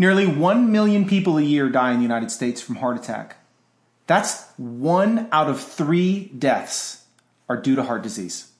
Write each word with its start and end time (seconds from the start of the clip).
Nearly 0.00 0.26
1 0.26 0.70
million 0.70 1.08
people 1.08 1.38
a 1.38 1.42
year 1.42 1.68
die 1.68 1.90
in 1.90 1.96
the 1.96 2.04
United 2.04 2.30
States 2.30 2.60
from 2.60 2.76
heart 2.76 2.96
attack. 2.96 3.36
That's 4.06 4.44
one 4.56 5.28
out 5.32 5.50
of 5.50 5.60
three 5.60 6.26
deaths 6.38 7.04
are 7.48 7.56
due 7.56 7.74
to 7.74 7.82
heart 7.82 8.02
disease. 8.02 8.52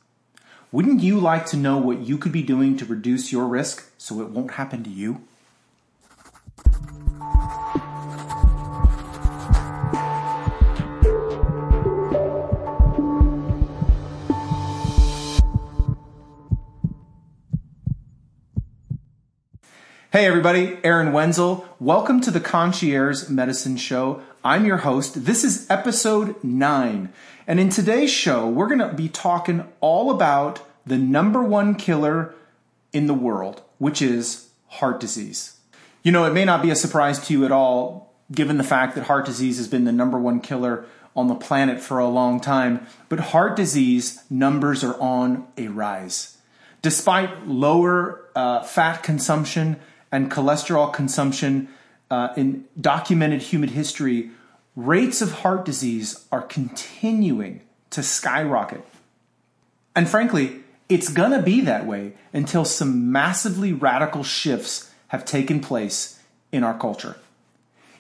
Wouldn't 0.73 1.01
you 1.01 1.21
like 1.21 1.47
to 1.47 1.57
know 1.57 1.79
what 1.79 2.01
you 2.01 2.19
could 2.19 2.33
be 2.33 2.43
doing 2.43 2.77
to 2.77 2.85
reduce 2.85 3.33
your 3.33 3.47
risk 3.47 3.91
so 3.97 4.21
it 4.21 4.31
won't 4.31 4.53
happen 4.53 4.83
to 4.83 4.91
you? 4.91 5.23
Hey 20.19 20.27
everybody, 20.27 20.79
Aaron 20.83 21.13
Wenzel. 21.13 21.65
Welcome 21.79 22.21
to 22.23 22.33
the 22.33 22.41
Concierge 22.41 23.29
Medicine 23.29 23.77
Show. 23.77 24.21
I'm 24.43 24.67
your 24.67 24.79
host. 24.79 25.27
This 25.27 25.45
is 25.45 25.71
episode 25.71 26.43
9. 26.43 27.13
And 27.47 27.61
in 27.61 27.69
today's 27.69 28.11
show, 28.11 28.49
we're 28.49 28.67
going 28.67 28.81
to 28.81 28.93
be 28.93 29.09
talking 29.09 29.65
all 29.81 30.11
about 30.11 30.61
the 30.85 30.99
number 30.99 31.41
one 31.41 31.77
killer 31.77 32.35
in 32.93 33.07
the 33.07 33.15
world, 33.15 33.63
which 33.79 34.03
is 34.03 34.49
heart 34.67 34.99
disease. 34.99 35.57
You 36.03 36.11
know, 36.11 36.25
it 36.25 36.35
may 36.35 36.45
not 36.45 36.63
be 36.63 36.71
a 36.71 36.75
surprise 36.75 37.21
to 37.29 37.33
you 37.33 37.45
at 37.45 37.53
all, 37.53 38.13
given 38.33 38.59
the 38.59 38.65
fact 38.65 38.97
that 38.97 39.05
heart 39.05 39.25
disease 39.25 39.59
has 39.59 39.69
been 39.69 39.85
the 39.85 39.93
number 39.93 40.19
one 40.19 40.41
killer 40.41 40.85
on 41.15 41.29
the 41.29 41.37
planet 41.37 41.81
for 41.81 42.01
a 42.01 42.09
long 42.09 42.41
time, 42.41 42.85
but 43.09 43.21
heart 43.21 43.55
disease 43.55 44.25
numbers 44.29 44.83
are 44.83 45.01
on 45.01 45.47
a 45.57 45.69
rise. 45.69 46.39
Despite 46.83 47.47
lower 47.47 48.25
uh, 48.35 48.65
fat 48.65 49.05
consumption, 49.05 49.79
and 50.11 50.31
cholesterol 50.31 50.93
consumption 50.93 51.69
uh, 52.11 52.29
in 52.37 52.65
documented 52.81 53.43
human 53.43 53.69
history, 53.69 54.31
rates 54.77 55.21
of 55.21 55.33
heart 55.33 55.65
disease 55.65 56.27
are 56.33 56.43
continuing 56.43 57.61
to 57.91 58.03
skyrocket. 58.03 58.85
And 59.95 60.09
frankly, 60.09 60.61
it's 60.89 61.09
going 61.09 61.33
to 61.33 61.43
be 61.43 61.61
that 61.63 61.87
way 61.87 62.15
until 62.33 62.65
some 62.65 63.13
massively 63.13 63.73
radical 63.73 64.23
shifts 64.23 64.91
have 65.09 65.25
taken 65.25 65.61
place 65.61 66.21
in 66.53 66.65
our 66.65 66.79
culture. 66.79 67.17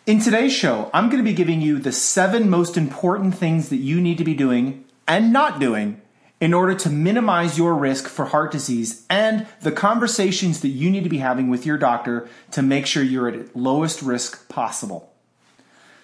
In 0.06 0.20
today's 0.20 0.55
show, 0.55 0.91
I'm 0.95 1.11
going 1.11 1.23
to 1.23 1.31
be 1.31 1.34
giving 1.34 1.61
you 1.61 1.79
the 1.79 1.92
seven 1.92 2.48
most 2.48 2.79
important 2.79 3.34
things 3.34 3.69
that 3.69 3.77
you 3.77 4.01
need 4.01 4.17
to 4.19 4.25
be 4.25 4.34
doing 4.34 4.84
and 5.06 5.33
not 5.33 5.61
doing 5.61 6.01
in 6.41 6.55
order 6.55 6.75
to 6.75 6.91
minimize 6.91 7.58
your 7.58 7.75
risk 7.75 8.06
for 8.06 8.27
heart 8.27 8.53
disease 8.53 9.05
and 9.11 9.47
the 9.62 9.72
conversations 9.72 10.61
that 10.61 10.69
you 10.69 10.91
need 10.91 11.03
to 11.03 11.11
be 11.11 11.19
having 11.19 11.50
with 11.50 11.67
your 11.67 11.77
doctor 11.77 12.28
to 12.53 12.62
make 12.62 12.86
sure 12.86 13.03
you're 13.03 13.28
at 13.28 13.56
lowest 13.56 14.03
risk 14.03 14.48
possible. 14.48 15.12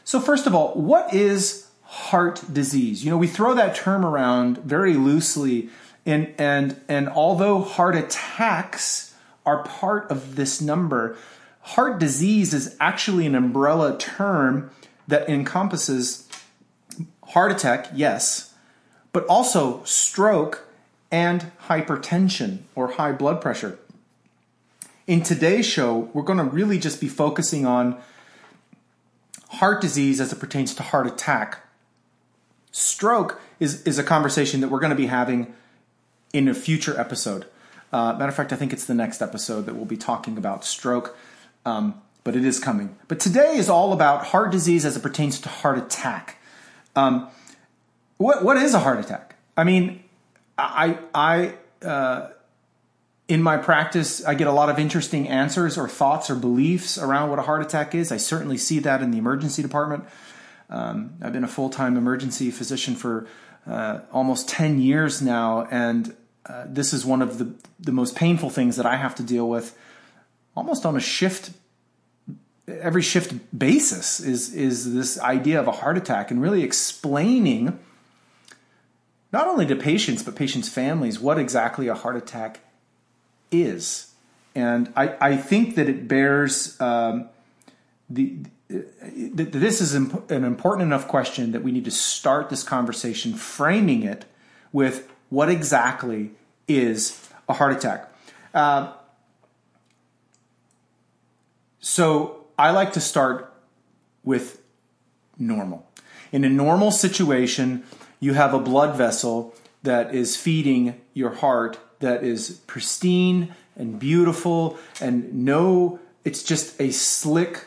So 0.02 0.20
first 0.20 0.46
of 0.46 0.54
all, 0.54 0.74
what 0.74 1.14
is 1.14 1.68
heart 1.82 2.42
disease? 2.52 3.04
You 3.04 3.10
know, 3.10 3.16
we 3.16 3.28
throw 3.28 3.54
that 3.54 3.76
term 3.76 4.04
around 4.04 4.58
very 4.58 4.94
loosely 4.94 5.70
and 6.06 6.34
and 6.36 6.80
and 6.88 7.08
although 7.08 7.62
heart 7.62 7.96
attacks 7.96 9.14
are 9.46 9.62
part 9.62 10.10
of 10.10 10.36
this 10.36 10.60
number, 10.60 11.16
heart 11.60 11.98
disease 11.98 12.52
is 12.52 12.76
actually 12.80 13.26
an 13.26 13.34
umbrella 13.34 13.96
term 13.98 14.70
that 15.08 15.28
encompasses 15.28 16.28
heart 17.28 17.52
attack, 17.52 17.88
yes, 17.94 18.53
but 19.14 19.24
also 19.26 19.82
stroke 19.84 20.66
and 21.10 21.52
hypertension 21.68 22.58
or 22.74 22.88
high 22.88 23.12
blood 23.12 23.40
pressure. 23.40 23.78
In 25.06 25.22
today's 25.22 25.64
show, 25.64 26.10
we're 26.12 26.22
going 26.22 26.38
to 26.38 26.44
really 26.44 26.78
just 26.78 27.00
be 27.00 27.08
focusing 27.08 27.64
on 27.64 27.96
heart 29.50 29.80
disease 29.80 30.20
as 30.20 30.32
it 30.32 30.40
pertains 30.40 30.74
to 30.74 30.82
heart 30.82 31.06
attack. 31.06 31.60
Stroke 32.72 33.40
is, 33.60 33.84
is 33.84 34.00
a 34.00 34.02
conversation 34.02 34.60
that 34.60 34.68
we're 34.68 34.80
going 34.80 34.90
to 34.90 34.96
be 34.96 35.06
having 35.06 35.54
in 36.32 36.48
a 36.48 36.54
future 36.54 36.98
episode. 36.98 37.46
Uh, 37.92 38.14
matter 38.14 38.30
of 38.30 38.34
fact, 38.34 38.52
I 38.52 38.56
think 38.56 38.72
it's 38.72 38.84
the 38.84 38.94
next 38.94 39.22
episode 39.22 39.66
that 39.66 39.76
we'll 39.76 39.84
be 39.84 39.96
talking 39.96 40.36
about 40.36 40.64
stroke, 40.64 41.16
um, 41.64 42.02
but 42.24 42.34
it 42.34 42.44
is 42.44 42.58
coming. 42.58 42.96
But 43.06 43.20
today 43.20 43.56
is 43.56 43.68
all 43.68 43.92
about 43.92 44.26
heart 44.26 44.50
disease 44.50 44.84
as 44.84 44.96
it 44.96 45.02
pertains 45.04 45.38
to 45.42 45.48
heart 45.48 45.78
attack. 45.78 46.38
Um, 46.96 47.28
what 48.24 48.42
what 48.42 48.56
is 48.56 48.72
a 48.72 48.78
heart 48.78 48.98
attack? 48.98 49.36
I 49.54 49.64
mean, 49.64 50.02
I 50.56 50.98
I 51.14 51.54
uh, 51.86 52.30
in 53.28 53.42
my 53.42 53.58
practice 53.58 54.24
I 54.24 54.34
get 54.34 54.46
a 54.46 54.52
lot 54.52 54.70
of 54.70 54.78
interesting 54.78 55.28
answers 55.28 55.76
or 55.76 55.88
thoughts 55.88 56.30
or 56.30 56.34
beliefs 56.34 56.96
around 56.96 57.28
what 57.28 57.38
a 57.38 57.42
heart 57.42 57.60
attack 57.60 57.94
is. 57.94 58.10
I 58.10 58.16
certainly 58.16 58.56
see 58.56 58.78
that 58.78 59.02
in 59.02 59.10
the 59.10 59.18
emergency 59.18 59.60
department. 59.60 60.04
Um, 60.70 61.16
I've 61.20 61.34
been 61.34 61.44
a 61.44 61.48
full 61.48 61.68
time 61.68 61.98
emergency 61.98 62.50
physician 62.50 62.94
for 62.94 63.26
uh, 63.66 64.00
almost 64.10 64.48
ten 64.48 64.80
years 64.80 65.20
now, 65.20 65.68
and 65.70 66.16
uh, 66.46 66.64
this 66.66 66.94
is 66.94 67.04
one 67.04 67.20
of 67.20 67.36
the 67.36 67.52
the 67.78 67.92
most 67.92 68.16
painful 68.16 68.48
things 68.48 68.76
that 68.76 68.86
I 68.86 68.96
have 68.96 69.14
to 69.16 69.22
deal 69.22 69.46
with, 69.46 69.76
almost 70.56 70.86
on 70.86 70.96
a 70.96 71.00
shift 71.00 71.50
every 72.66 73.02
shift 73.02 73.34
basis 73.56 74.20
is 74.20 74.54
is 74.54 74.94
this 74.94 75.20
idea 75.20 75.60
of 75.60 75.68
a 75.68 75.72
heart 75.72 75.98
attack 75.98 76.30
and 76.30 76.40
really 76.40 76.62
explaining 76.62 77.78
not 79.34 79.48
only 79.48 79.66
to 79.66 79.74
patients, 79.74 80.22
but 80.22 80.36
patients' 80.36 80.68
families, 80.68 81.18
what 81.18 81.40
exactly 81.40 81.88
a 81.88 81.94
heart 81.94 82.14
attack 82.14 82.60
is. 83.50 84.12
And 84.54 84.92
I, 84.94 85.16
I 85.20 85.36
think 85.36 85.74
that 85.74 85.88
it 85.88 86.06
bears 86.06 86.80
um, 86.80 87.28
the, 88.08 88.36
that 88.68 89.50
this 89.50 89.80
is 89.80 89.92
an 89.94 90.44
important 90.44 90.86
enough 90.86 91.08
question 91.08 91.50
that 91.50 91.64
we 91.64 91.72
need 91.72 91.84
to 91.84 91.90
start 91.90 92.48
this 92.48 92.62
conversation 92.62 93.34
framing 93.34 94.04
it 94.04 94.24
with 94.72 95.10
what 95.30 95.48
exactly 95.50 96.30
is 96.68 97.28
a 97.48 97.54
heart 97.54 97.72
attack. 97.72 98.14
Uh, 98.54 98.92
so 101.80 102.46
I 102.56 102.70
like 102.70 102.92
to 102.92 103.00
start 103.00 103.52
with 104.22 104.62
normal. 105.36 105.90
In 106.30 106.44
a 106.44 106.48
normal 106.48 106.92
situation, 106.92 107.82
you 108.24 108.32
have 108.32 108.54
a 108.54 108.58
blood 108.58 108.96
vessel 108.96 109.54
that 109.82 110.14
is 110.14 110.34
feeding 110.34 110.98
your 111.12 111.30
heart 111.30 111.78
that 112.00 112.24
is 112.24 112.62
pristine 112.66 113.54
and 113.76 113.98
beautiful 113.98 114.78
and 114.98 115.44
no, 115.44 115.98
it's 116.24 116.42
just 116.42 116.80
a 116.80 116.90
slick 116.90 117.66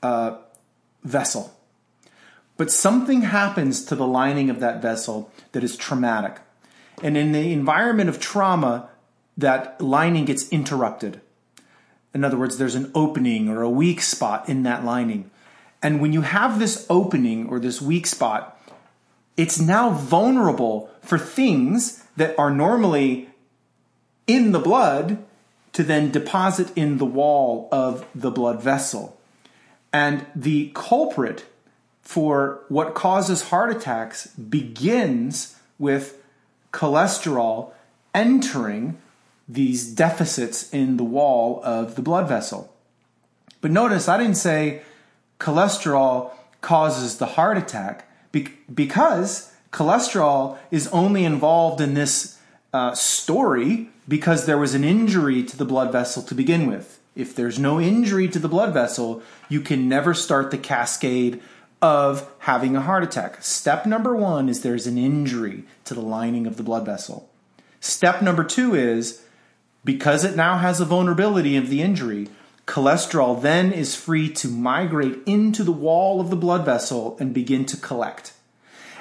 uh, 0.00 0.36
vessel. 1.02 1.56
But 2.56 2.70
something 2.70 3.22
happens 3.22 3.84
to 3.86 3.96
the 3.96 4.06
lining 4.06 4.48
of 4.48 4.60
that 4.60 4.80
vessel 4.80 5.32
that 5.50 5.64
is 5.64 5.76
traumatic. 5.76 6.38
And 7.02 7.16
in 7.16 7.32
the 7.32 7.52
environment 7.52 8.08
of 8.08 8.20
trauma, 8.20 8.90
that 9.36 9.80
lining 9.80 10.24
gets 10.26 10.48
interrupted. 10.50 11.20
In 12.14 12.22
other 12.22 12.36
words, 12.36 12.58
there's 12.58 12.76
an 12.76 12.92
opening 12.94 13.48
or 13.48 13.62
a 13.62 13.70
weak 13.70 14.02
spot 14.02 14.48
in 14.48 14.62
that 14.62 14.84
lining. 14.84 15.32
And 15.82 16.00
when 16.00 16.12
you 16.12 16.20
have 16.20 16.60
this 16.60 16.86
opening 16.88 17.48
or 17.48 17.58
this 17.58 17.82
weak 17.82 18.06
spot, 18.06 18.53
it's 19.36 19.60
now 19.60 19.90
vulnerable 19.90 20.90
for 21.02 21.18
things 21.18 22.04
that 22.16 22.38
are 22.38 22.50
normally 22.50 23.28
in 24.26 24.52
the 24.52 24.58
blood 24.58 25.24
to 25.72 25.82
then 25.82 26.10
deposit 26.10 26.70
in 26.76 26.98
the 26.98 27.04
wall 27.04 27.68
of 27.72 28.06
the 28.14 28.30
blood 28.30 28.62
vessel. 28.62 29.18
And 29.92 30.26
the 30.34 30.70
culprit 30.74 31.44
for 32.00 32.60
what 32.68 32.94
causes 32.94 33.48
heart 33.48 33.74
attacks 33.74 34.28
begins 34.28 35.56
with 35.78 36.22
cholesterol 36.72 37.72
entering 38.14 38.98
these 39.48 39.90
deficits 39.90 40.70
in 40.72 40.96
the 40.96 41.04
wall 41.04 41.60
of 41.64 41.96
the 41.96 42.02
blood 42.02 42.28
vessel. 42.28 42.72
But 43.60 43.70
notice 43.70 44.08
I 44.08 44.18
didn't 44.18 44.36
say 44.36 44.82
cholesterol 45.40 46.30
causes 46.60 47.18
the 47.18 47.26
heart 47.26 47.58
attack. 47.58 48.08
Be- 48.34 48.48
because 48.74 49.52
cholesterol 49.70 50.58
is 50.72 50.88
only 50.88 51.24
involved 51.24 51.80
in 51.80 51.94
this 51.94 52.36
uh, 52.72 52.92
story 52.92 53.90
because 54.08 54.44
there 54.44 54.58
was 54.58 54.74
an 54.74 54.82
injury 54.82 55.44
to 55.44 55.56
the 55.56 55.64
blood 55.64 55.92
vessel 55.92 56.20
to 56.24 56.34
begin 56.34 56.66
with. 56.66 56.98
If 57.14 57.36
there's 57.36 57.60
no 57.60 57.80
injury 57.80 58.26
to 58.26 58.40
the 58.40 58.48
blood 58.48 58.74
vessel, 58.74 59.22
you 59.48 59.60
can 59.60 59.88
never 59.88 60.14
start 60.14 60.50
the 60.50 60.58
cascade 60.58 61.40
of 61.80 62.28
having 62.40 62.74
a 62.74 62.80
heart 62.80 63.04
attack. 63.04 63.40
Step 63.40 63.86
number 63.86 64.16
one 64.16 64.48
is 64.48 64.62
there's 64.62 64.88
an 64.88 64.98
injury 64.98 65.62
to 65.84 65.94
the 65.94 66.00
lining 66.00 66.44
of 66.48 66.56
the 66.56 66.64
blood 66.64 66.84
vessel. 66.84 67.30
Step 67.78 68.20
number 68.20 68.42
two 68.42 68.74
is 68.74 69.22
because 69.84 70.24
it 70.24 70.34
now 70.34 70.58
has 70.58 70.80
a 70.80 70.84
vulnerability 70.84 71.56
of 71.56 71.70
the 71.70 71.82
injury, 71.82 72.28
Cholesterol 72.66 73.40
then 73.40 73.72
is 73.72 73.94
free 73.94 74.30
to 74.30 74.48
migrate 74.48 75.18
into 75.26 75.62
the 75.62 75.72
wall 75.72 76.20
of 76.20 76.30
the 76.30 76.36
blood 76.36 76.64
vessel 76.64 77.16
and 77.20 77.34
begin 77.34 77.66
to 77.66 77.76
collect. 77.76 78.32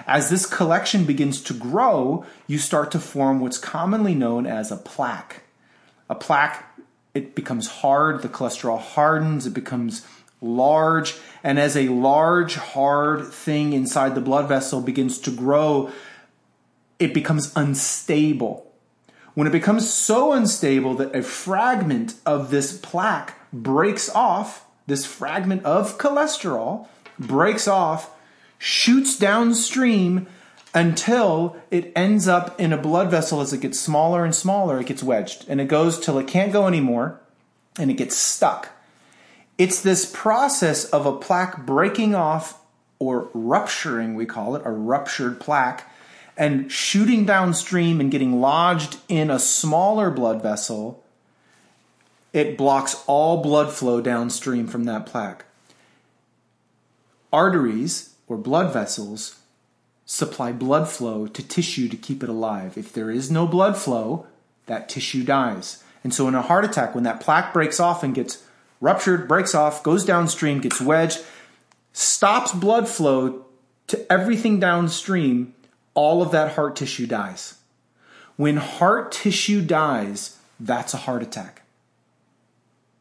As 0.06 0.30
this 0.30 0.45
collection 0.45 1.06
begins 1.06 1.42
to 1.44 1.54
grow, 1.54 2.25
you 2.45 2.57
start 2.57 2.92
to 2.92 3.00
form 3.00 3.39
what's 3.39 3.57
commonly 3.57 4.13
known 4.13 4.45
as 4.45 4.69
a 4.69 4.77
plaque. 4.77 5.44
A 6.10 6.15
plaque 6.15 6.65
it 7.13 7.36
becomes 7.36 7.68
hard, 7.68 8.21
the 8.21 8.30
cholesterol 8.30 8.80
hardens, 8.80 9.45
it 9.45 9.54
becomes 9.54 10.06
large, 10.42 11.15
and 11.44 11.57
as 11.57 11.77
a 11.77 11.88
large, 11.88 12.56
hard 12.56 13.27
thing 13.27 13.71
inside 13.71 14.13
the 14.13 14.21
blood 14.21 14.50
vessel 14.50 14.81
begins 14.81 15.19
to 15.19 15.31
grow, 15.31 15.92
it 17.00 17.13
becomes 17.13 17.54
unstable. 17.56 18.69
When 19.36 19.48
it 19.48 19.51
becomes 19.51 19.92
so 19.92 20.33
unstable 20.33 20.95
that 20.95 21.15
a 21.15 21.24
fragment 21.24 22.15
of 22.25 22.50
this 22.50 22.77
plaque 22.77 23.36
breaks 23.53 24.09
off, 24.09 24.65
this 24.88 25.05
fragment 25.05 25.63
of 25.63 25.97
cholesterol 25.97 26.88
breaks 27.17 27.67
off, 27.67 28.09
shoots 28.57 29.17
downstream 29.17 30.27
until 30.73 31.55
it 31.69 31.91
ends 31.95 32.27
up 32.27 32.59
in 32.59 32.73
a 32.73 32.77
blood 32.77 33.11
vessel 33.11 33.39
as 33.39 33.53
it 33.53 33.61
gets 33.61 33.79
smaller 33.79 34.25
and 34.25 34.33
smaller, 34.33 34.79
it 34.79 34.88
gets 34.88 35.03
wedged 35.03 35.45
and 35.47 35.61
it 35.61 35.67
goes 35.67 36.00
till 36.00 36.17
it 36.17 36.27
can't 36.27 36.51
go 36.51 36.67
anymore 36.67 37.19
and 37.77 37.91
it 37.91 37.95
gets 37.95 38.17
stuck. 38.17 38.69
It's 39.57 39.81
this 39.81 40.09
process 40.11 40.85
of 40.85 41.05
a 41.05 41.17
plaque 41.17 41.65
breaking 41.65 42.15
off 42.15 42.59
or 42.97 43.29
rupturing, 43.33 44.15
we 44.15 44.25
call 44.25 44.55
it, 44.55 44.63
a 44.65 44.71
ruptured 44.71 45.39
plaque, 45.39 45.89
and 46.35 46.71
shooting 46.71 47.25
downstream 47.25 48.00
and 48.00 48.09
getting 48.09 48.41
lodged 48.41 48.97
in 49.07 49.29
a 49.29 49.38
smaller 49.38 50.09
blood 50.09 50.41
vessel. 50.41 51.02
It 52.33 52.57
blocks 52.57 53.03
all 53.06 53.41
blood 53.41 53.71
flow 53.71 54.01
downstream 54.01 54.68
from 54.68 54.83
that 54.85 55.06
plaque. 55.06 55.45
Arteries 57.31 58.15
or 58.27 58.38
blood 58.38 58.74
vessels 58.74 59.39
supply 60.06 60.51
blood 60.51 60.89
flow 60.89 61.27
to 61.27 61.47
tissue 61.47 61.88
to 61.88 61.95
keep 61.95 62.24
it 62.24 62.30
alive. 62.30 62.77
If 62.77 62.91
there 62.91 63.09
is 63.09 63.31
no 63.31 63.47
blood 63.47 63.77
flow, 63.77 64.25
that 64.65 64.89
tissue 64.89 65.24
dies. 65.24 65.83
And 66.03 66.13
so 66.13 66.27
in 66.27 66.35
a 66.35 66.41
heart 66.41 66.65
attack, 66.65 66.94
when 66.94 67.03
that 67.06 67.21
plaque 67.21 67.53
breaks 67.53 67.80
off 67.80 68.03
and 68.03 68.13
gets 68.13 68.44
ruptured, 68.81 69.27
breaks 69.27 69.56
off, 69.56 69.83
goes 69.83 70.03
downstream, 70.03 70.59
gets 70.59 70.81
wedged, 70.81 71.24
stops 71.94 72.51
blood 72.51 72.88
flow 72.88 73.45
to 73.88 74.12
everything 74.12 74.59
downstream, 74.59 75.53
all 75.94 76.21
of 76.21 76.31
that 76.31 76.53
heart 76.53 76.75
tissue 76.75 77.07
dies. 77.07 77.56
When 78.36 78.57
heart 78.57 79.12
tissue 79.12 79.62
dies, 79.62 80.38
that's 80.59 80.94
a 80.94 80.97
heart 80.97 81.21
attack. 81.21 81.62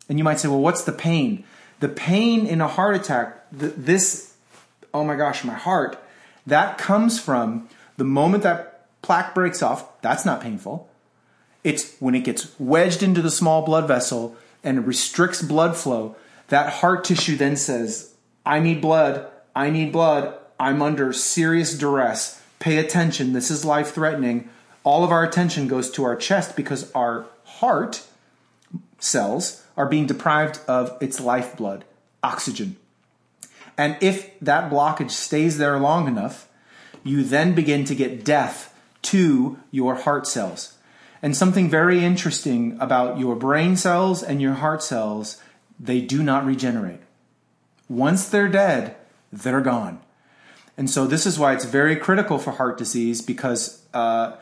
And 0.08 0.18
you 0.18 0.24
might 0.24 0.40
say, 0.40 0.48
well, 0.48 0.60
what's 0.60 0.84
the 0.84 0.92
pain? 0.92 1.44
The 1.80 1.88
pain 1.88 2.46
in 2.46 2.60
a 2.60 2.68
heart 2.68 2.94
attack, 2.94 3.44
this, 3.50 4.34
oh 4.92 5.04
my 5.04 5.16
gosh, 5.16 5.44
my 5.44 5.54
heart, 5.54 6.02
that 6.46 6.78
comes 6.78 7.20
from 7.20 7.68
the 7.96 8.04
moment 8.04 8.42
that 8.42 8.86
plaque 9.02 9.34
breaks 9.34 9.62
off, 9.62 10.00
that's 10.00 10.24
not 10.24 10.40
painful. 10.40 10.88
It's 11.64 11.96
when 11.98 12.14
it 12.14 12.24
gets 12.24 12.58
wedged 12.58 13.02
into 13.02 13.22
the 13.22 13.30
small 13.30 13.62
blood 13.62 13.86
vessel 13.86 14.36
and 14.64 14.86
restricts 14.86 15.42
blood 15.42 15.76
flow, 15.76 16.16
that 16.48 16.72
heart 16.74 17.04
tissue 17.04 17.36
then 17.36 17.56
says, 17.56 18.14
I 18.44 18.60
need 18.60 18.80
blood, 18.80 19.28
I 19.54 19.70
need 19.70 19.92
blood, 19.92 20.34
I'm 20.58 20.82
under 20.82 21.12
serious 21.12 21.76
duress. 21.76 22.42
Pay 22.58 22.78
attention, 22.78 23.32
this 23.32 23.50
is 23.50 23.64
life 23.64 23.92
threatening. 23.92 24.48
All 24.84 25.04
of 25.04 25.10
our 25.10 25.24
attention 25.24 25.68
goes 25.68 25.90
to 25.92 26.04
our 26.04 26.16
chest 26.16 26.56
because 26.56 26.92
our 26.92 27.26
heart 27.44 28.04
cells 28.98 29.61
are 29.76 29.88
being 29.88 30.06
deprived 30.06 30.60
of 30.68 30.96
its 31.00 31.20
lifeblood, 31.20 31.84
oxygen. 32.22 32.76
And 33.78 33.96
if 34.00 34.38
that 34.40 34.70
blockage 34.70 35.10
stays 35.10 35.58
there 35.58 35.78
long 35.78 36.06
enough, 36.06 36.48
you 37.02 37.24
then 37.24 37.54
begin 37.54 37.84
to 37.86 37.94
get 37.94 38.24
death 38.24 38.78
to 39.02 39.58
your 39.70 39.94
heart 39.96 40.26
cells. 40.26 40.76
And 41.22 41.36
something 41.36 41.70
very 41.70 42.04
interesting 42.04 42.76
about 42.80 43.18
your 43.18 43.36
brain 43.36 43.76
cells 43.76 44.22
and 44.22 44.42
your 44.42 44.54
heart 44.54 44.82
cells, 44.82 45.40
they 45.78 46.00
do 46.00 46.22
not 46.22 46.44
regenerate. 46.44 47.00
Once 47.88 48.28
they're 48.28 48.48
dead, 48.48 48.96
they're 49.32 49.60
gone. 49.60 50.00
And 50.76 50.90
so 50.90 51.06
this 51.06 51.26
is 51.26 51.38
why 51.38 51.52
it's 51.52 51.64
very 51.64 51.96
critical 51.96 52.38
for 52.38 52.52
heart 52.52 52.78
disease 52.78 53.20
because 53.20 53.82
uh, 53.92 54.36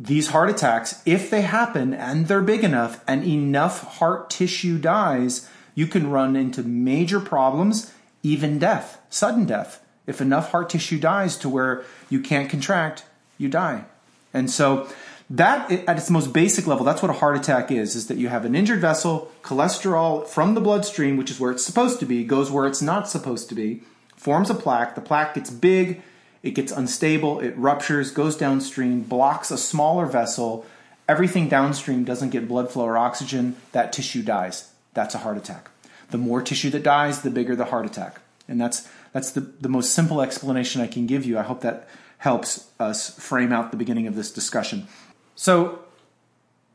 these 0.00 0.28
heart 0.28 0.48
attacks, 0.48 1.02
if 1.04 1.28
they 1.28 1.42
happen 1.42 1.92
and 1.92 2.28
they're 2.28 2.40
big 2.40 2.62
enough 2.62 3.02
and 3.08 3.24
enough 3.24 3.98
heart 3.98 4.30
tissue 4.30 4.78
dies, 4.78 5.50
you 5.74 5.88
can 5.88 6.08
run 6.08 6.36
into 6.36 6.62
major 6.62 7.18
problems 7.18 7.92
even 8.22 8.60
death, 8.60 9.00
sudden 9.10 9.44
death. 9.44 9.84
If 10.06 10.20
enough 10.20 10.52
heart 10.52 10.70
tissue 10.70 11.00
dies 11.00 11.36
to 11.38 11.48
where 11.48 11.84
you 12.08 12.20
can't 12.20 12.48
contract, 12.48 13.04
you 13.38 13.48
die. 13.48 13.84
And 14.32 14.48
so 14.48 14.88
that 15.30 15.70
at 15.70 15.98
its 15.98 16.10
most 16.10 16.32
basic 16.32 16.66
level, 16.66 16.84
that's 16.84 17.02
what 17.02 17.10
a 17.10 17.14
heart 17.14 17.36
attack 17.36 17.72
is, 17.72 17.96
is 17.96 18.06
that 18.06 18.18
you 18.18 18.28
have 18.28 18.44
an 18.44 18.54
injured 18.54 18.80
vessel, 18.80 19.30
cholesterol 19.42 20.26
from 20.26 20.54
the 20.54 20.60
bloodstream, 20.60 21.16
which 21.16 21.30
is 21.30 21.40
where 21.40 21.50
it's 21.50 21.64
supposed 21.64 21.98
to 22.00 22.06
be, 22.06 22.24
goes 22.24 22.52
where 22.52 22.66
it's 22.66 22.80
not 22.80 23.08
supposed 23.08 23.48
to 23.48 23.54
be, 23.54 23.82
forms 24.16 24.48
a 24.48 24.54
plaque, 24.54 24.94
the 24.94 25.00
plaque 25.00 25.34
gets 25.34 25.50
big, 25.50 26.02
it 26.48 26.54
gets 26.54 26.72
unstable, 26.72 27.40
it 27.40 27.56
ruptures, 27.56 28.10
goes 28.10 28.36
downstream, 28.36 29.02
blocks 29.02 29.50
a 29.50 29.58
smaller 29.58 30.06
vessel, 30.06 30.66
everything 31.08 31.48
downstream 31.48 32.04
doesn't 32.04 32.30
get 32.30 32.48
blood 32.48 32.70
flow 32.70 32.84
or 32.84 32.98
oxygen, 32.98 33.56
that 33.72 33.92
tissue 33.92 34.22
dies. 34.22 34.70
That's 34.94 35.14
a 35.14 35.18
heart 35.18 35.36
attack. 35.36 35.70
The 36.10 36.18
more 36.18 36.42
tissue 36.42 36.70
that 36.70 36.82
dies, 36.82 37.22
the 37.22 37.30
bigger 37.30 37.54
the 37.54 37.66
heart 37.66 37.86
attack. 37.86 38.20
And 38.48 38.60
that's 38.60 38.88
that's 39.12 39.30
the, 39.30 39.40
the 39.40 39.68
most 39.68 39.92
simple 39.92 40.20
explanation 40.20 40.80
I 40.80 40.86
can 40.86 41.06
give 41.06 41.24
you. 41.24 41.38
I 41.38 41.42
hope 41.42 41.60
that 41.60 41.88
helps 42.18 42.68
us 42.80 43.18
frame 43.18 43.52
out 43.52 43.70
the 43.70 43.76
beginning 43.76 44.06
of 44.06 44.16
this 44.16 44.30
discussion. 44.30 44.88
So 45.34 45.80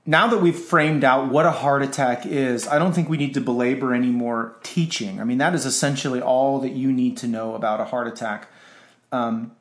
now 0.05 0.27
that 0.27 0.39
we've 0.39 0.57
framed 0.57 1.03
out 1.03 1.29
what 1.29 1.45
a 1.45 1.51
heart 1.51 1.81
attack 1.81 2.25
is, 2.25 2.67
I 2.67 2.79
don't 2.79 2.93
think 2.93 3.09
we 3.09 3.17
need 3.17 3.33
to 3.35 3.41
belabor 3.41 3.93
any 3.93 4.09
more 4.09 4.55
teaching. 4.63 5.19
I 5.19 5.23
mean, 5.23 5.37
that 5.39 5.53
is 5.53 5.65
essentially 5.65 6.21
all 6.21 6.59
that 6.59 6.71
you 6.71 6.91
need 6.91 7.17
to 7.17 7.27
know 7.27 7.55
about 7.55 7.79
a 7.79 7.85
heart 7.85 8.07
attack. 8.07 8.47
Um, 9.11 9.51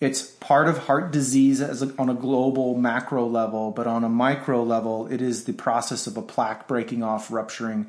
it's 0.00 0.22
part 0.22 0.68
of 0.68 0.78
heart 0.78 1.10
disease 1.10 1.60
as 1.60 1.82
a, 1.82 1.94
on 1.98 2.10
a 2.10 2.14
global 2.14 2.76
macro 2.76 3.26
level, 3.26 3.70
but 3.70 3.86
on 3.86 4.04
a 4.04 4.08
micro 4.08 4.62
level, 4.62 5.06
it 5.06 5.22
is 5.22 5.44
the 5.44 5.54
process 5.54 6.06
of 6.06 6.16
a 6.16 6.22
plaque 6.22 6.68
breaking 6.68 7.02
off, 7.02 7.30
rupturing, 7.30 7.86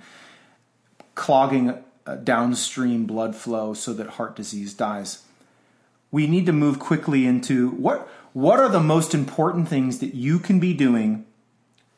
clogging 1.15 1.77
uh, 2.05 2.15
downstream 2.15 3.05
blood 3.05 3.35
flow 3.35 3.73
so 3.73 3.93
that 3.93 4.11
heart 4.11 4.35
disease 4.35 4.73
dies. 4.73 5.23
We 6.09 6.27
need 6.27 6.45
to 6.45 6.53
move 6.53 6.79
quickly 6.79 7.25
into 7.25 7.71
what 7.71 8.07
what 8.31 8.59
are 8.59 8.69
the 8.69 8.79
most 8.79 9.13
important 9.13 9.67
things 9.67 9.99
that 9.99 10.13
you 10.13 10.37
can 10.37 10.59
be 10.59 10.73
doing 10.73 11.25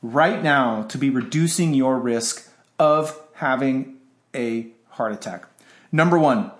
right 0.01 0.41
now 0.41 0.83
to 0.83 0.97
be 0.97 1.09
reducing 1.09 1.73
your 1.73 1.99
risk 1.99 2.49
of 2.79 3.19
having 3.33 3.97
a 4.33 4.67
heart 4.91 5.11
attack. 5.11 5.45
Number 5.91 6.17
one, 6.17 6.51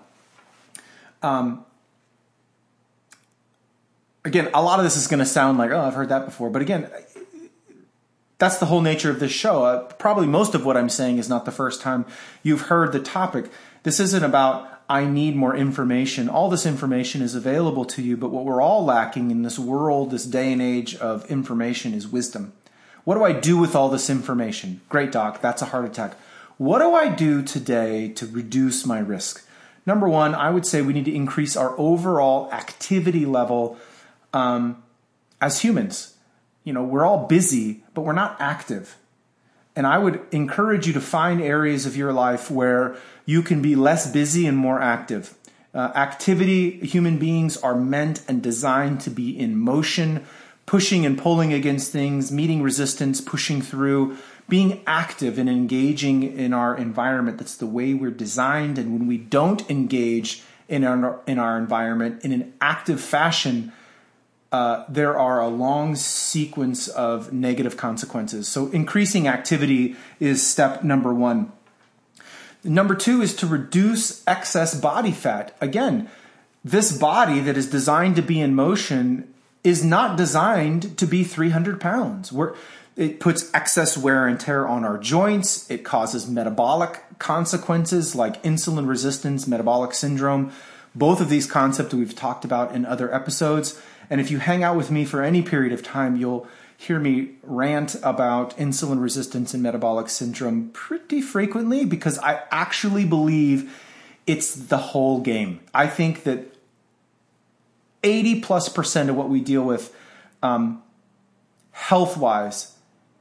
um, 1.22 1.64
again, 4.24 4.48
a 4.54 4.62
lot 4.62 4.78
of 4.78 4.84
this 4.84 4.96
is 4.96 5.06
going 5.06 5.20
to 5.20 5.26
sound 5.26 5.58
like, 5.58 5.70
oh, 5.70 5.80
I've 5.80 5.94
heard 5.94 6.08
that 6.08 6.24
before. 6.24 6.50
But 6.50 6.62
again, 6.62 6.90
that's 8.38 8.58
the 8.58 8.66
whole 8.66 8.80
nature 8.80 9.10
of 9.10 9.20
this 9.20 9.32
show. 9.32 9.64
Uh, 9.64 9.84
probably 9.94 10.26
most 10.26 10.54
of 10.54 10.64
what 10.64 10.76
I'm 10.76 10.88
saying 10.88 11.18
is 11.18 11.28
not 11.28 11.44
the 11.44 11.52
first 11.52 11.80
time 11.80 12.06
you've 12.42 12.62
heard 12.62 12.92
the 12.92 13.00
topic. 13.00 13.50
This 13.82 14.00
isn't 14.00 14.24
about 14.24 14.80
I 14.88 15.04
need 15.04 15.36
more 15.36 15.54
information. 15.54 16.28
All 16.28 16.50
this 16.50 16.66
information 16.66 17.22
is 17.22 17.36
available 17.36 17.84
to 17.84 18.02
you, 18.02 18.16
but 18.16 18.30
what 18.30 18.44
we're 18.44 18.60
all 18.60 18.84
lacking 18.84 19.30
in 19.30 19.42
this 19.42 19.56
world, 19.56 20.10
this 20.10 20.24
day 20.24 20.52
and 20.52 20.60
age 20.60 20.96
of 20.96 21.30
information 21.30 21.94
is 21.94 22.08
wisdom. 22.08 22.54
What 23.04 23.14
do 23.14 23.22
I 23.22 23.32
do 23.32 23.56
with 23.56 23.76
all 23.76 23.88
this 23.88 24.10
information? 24.10 24.80
Great, 24.88 25.12
doc, 25.12 25.40
that's 25.40 25.62
a 25.62 25.66
heart 25.66 25.84
attack. 25.84 26.16
What 26.56 26.80
do 26.80 26.92
I 26.92 27.08
do 27.08 27.42
today 27.42 28.08
to 28.14 28.26
reduce 28.26 28.84
my 28.84 28.98
risk? 28.98 29.46
Number 29.86 30.08
one, 30.08 30.34
I 30.34 30.50
would 30.50 30.66
say 30.66 30.82
we 30.82 30.92
need 30.92 31.04
to 31.04 31.14
increase 31.14 31.56
our 31.56 31.78
overall 31.78 32.52
activity 32.52 33.24
level 33.24 33.78
um, 34.32 34.82
as 35.40 35.60
humans 35.60 36.14
you 36.64 36.72
know, 36.72 36.82
we're 36.82 37.04
all 37.04 37.26
busy, 37.26 37.82
but 37.94 38.02
we're 38.02 38.12
not 38.12 38.36
active. 38.40 38.96
And 39.74 39.86
I 39.86 39.98
would 39.98 40.20
encourage 40.30 40.86
you 40.86 40.92
to 40.92 41.00
find 41.00 41.40
areas 41.40 41.86
of 41.86 41.96
your 41.96 42.12
life 42.12 42.50
where 42.50 42.96
you 43.24 43.42
can 43.42 43.62
be 43.62 43.74
less 43.76 44.10
busy 44.10 44.46
and 44.46 44.56
more 44.56 44.80
active. 44.80 45.34
Uh, 45.72 45.92
activity, 45.94 46.78
human 46.80 47.18
beings 47.18 47.56
are 47.58 47.76
meant 47.76 48.22
and 48.28 48.42
designed 48.42 49.00
to 49.02 49.10
be 49.10 49.38
in 49.38 49.56
motion, 49.56 50.26
pushing 50.66 51.06
and 51.06 51.16
pulling 51.16 51.52
against 51.52 51.92
things, 51.92 52.32
meeting 52.32 52.62
resistance, 52.62 53.20
pushing 53.20 53.62
through, 53.62 54.16
being 54.48 54.82
active 54.86 55.38
and 55.38 55.48
engaging 55.48 56.24
in 56.24 56.52
our 56.52 56.76
environment. 56.76 57.38
That's 57.38 57.56
the 57.56 57.66
way 57.66 57.94
we're 57.94 58.10
designed. 58.10 58.78
And 58.78 58.92
when 58.92 59.06
we 59.06 59.16
don't 59.16 59.68
engage 59.70 60.42
in 60.68 60.84
our, 60.84 61.20
in 61.26 61.38
our 61.38 61.56
environment 61.56 62.24
in 62.24 62.32
an 62.32 62.52
active 62.60 63.00
fashion, 63.00 63.72
uh, 64.52 64.84
there 64.88 65.18
are 65.18 65.40
a 65.40 65.48
long 65.48 65.94
sequence 65.94 66.88
of 66.88 67.32
negative 67.32 67.76
consequences. 67.76 68.48
So, 68.48 68.68
increasing 68.68 69.28
activity 69.28 69.96
is 70.18 70.44
step 70.46 70.82
number 70.82 71.14
one. 71.14 71.52
Number 72.64 72.94
two 72.94 73.22
is 73.22 73.34
to 73.36 73.46
reduce 73.46 74.26
excess 74.26 74.78
body 74.78 75.12
fat. 75.12 75.56
Again, 75.60 76.10
this 76.64 76.96
body 76.96 77.40
that 77.40 77.56
is 77.56 77.70
designed 77.70 78.16
to 78.16 78.22
be 78.22 78.40
in 78.40 78.54
motion 78.54 79.32
is 79.64 79.84
not 79.84 80.16
designed 80.16 80.98
to 80.98 81.06
be 81.06 81.24
300 81.24 81.80
pounds. 81.80 82.32
We're, 82.32 82.54
It 82.96 83.20
puts 83.20 83.52
excess 83.54 83.96
wear 83.96 84.26
and 84.26 84.38
tear 84.38 84.66
on 84.66 84.84
our 84.84 84.98
joints. 84.98 85.70
It 85.70 85.84
causes 85.84 86.28
metabolic 86.28 87.02
consequences 87.18 88.14
like 88.14 88.42
insulin 88.42 88.88
resistance, 88.88 89.46
metabolic 89.46 89.94
syndrome. 89.94 90.52
Both 90.94 91.20
of 91.20 91.28
these 91.28 91.46
concepts 91.46 91.94
we've 91.94 92.16
talked 92.16 92.44
about 92.44 92.74
in 92.74 92.84
other 92.84 93.14
episodes. 93.14 93.80
And 94.10 94.20
if 94.20 94.30
you 94.30 94.38
hang 94.38 94.64
out 94.64 94.76
with 94.76 94.90
me 94.90 95.04
for 95.04 95.22
any 95.22 95.40
period 95.40 95.72
of 95.72 95.82
time, 95.82 96.16
you'll 96.16 96.46
hear 96.76 96.98
me 96.98 97.32
rant 97.42 97.94
about 98.02 98.56
insulin 98.56 99.00
resistance 99.00 99.54
and 99.54 99.62
metabolic 99.62 100.08
syndrome 100.08 100.70
pretty 100.70 101.22
frequently 101.22 101.84
because 101.84 102.18
I 102.18 102.42
actually 102.50 103.04
believe 103.04 103.72
it's 104.26 104.54
the 104.54 104.78
whole 104.78 105.20
game. 105.20 105.60
I 105.72 105.86
think 105.86 106.24
that 106.24 106.54
80 108.02 108.40
plus 108.40 108.68
percent 108.68 109.10
of 109.10 109.16
what 109.16 109.28
we 109.28 109.40
deal 109.40 109.62
with 109.62 109.94
um, 110.42 110.82
health 111.72 112.16
wise 112.16 112.74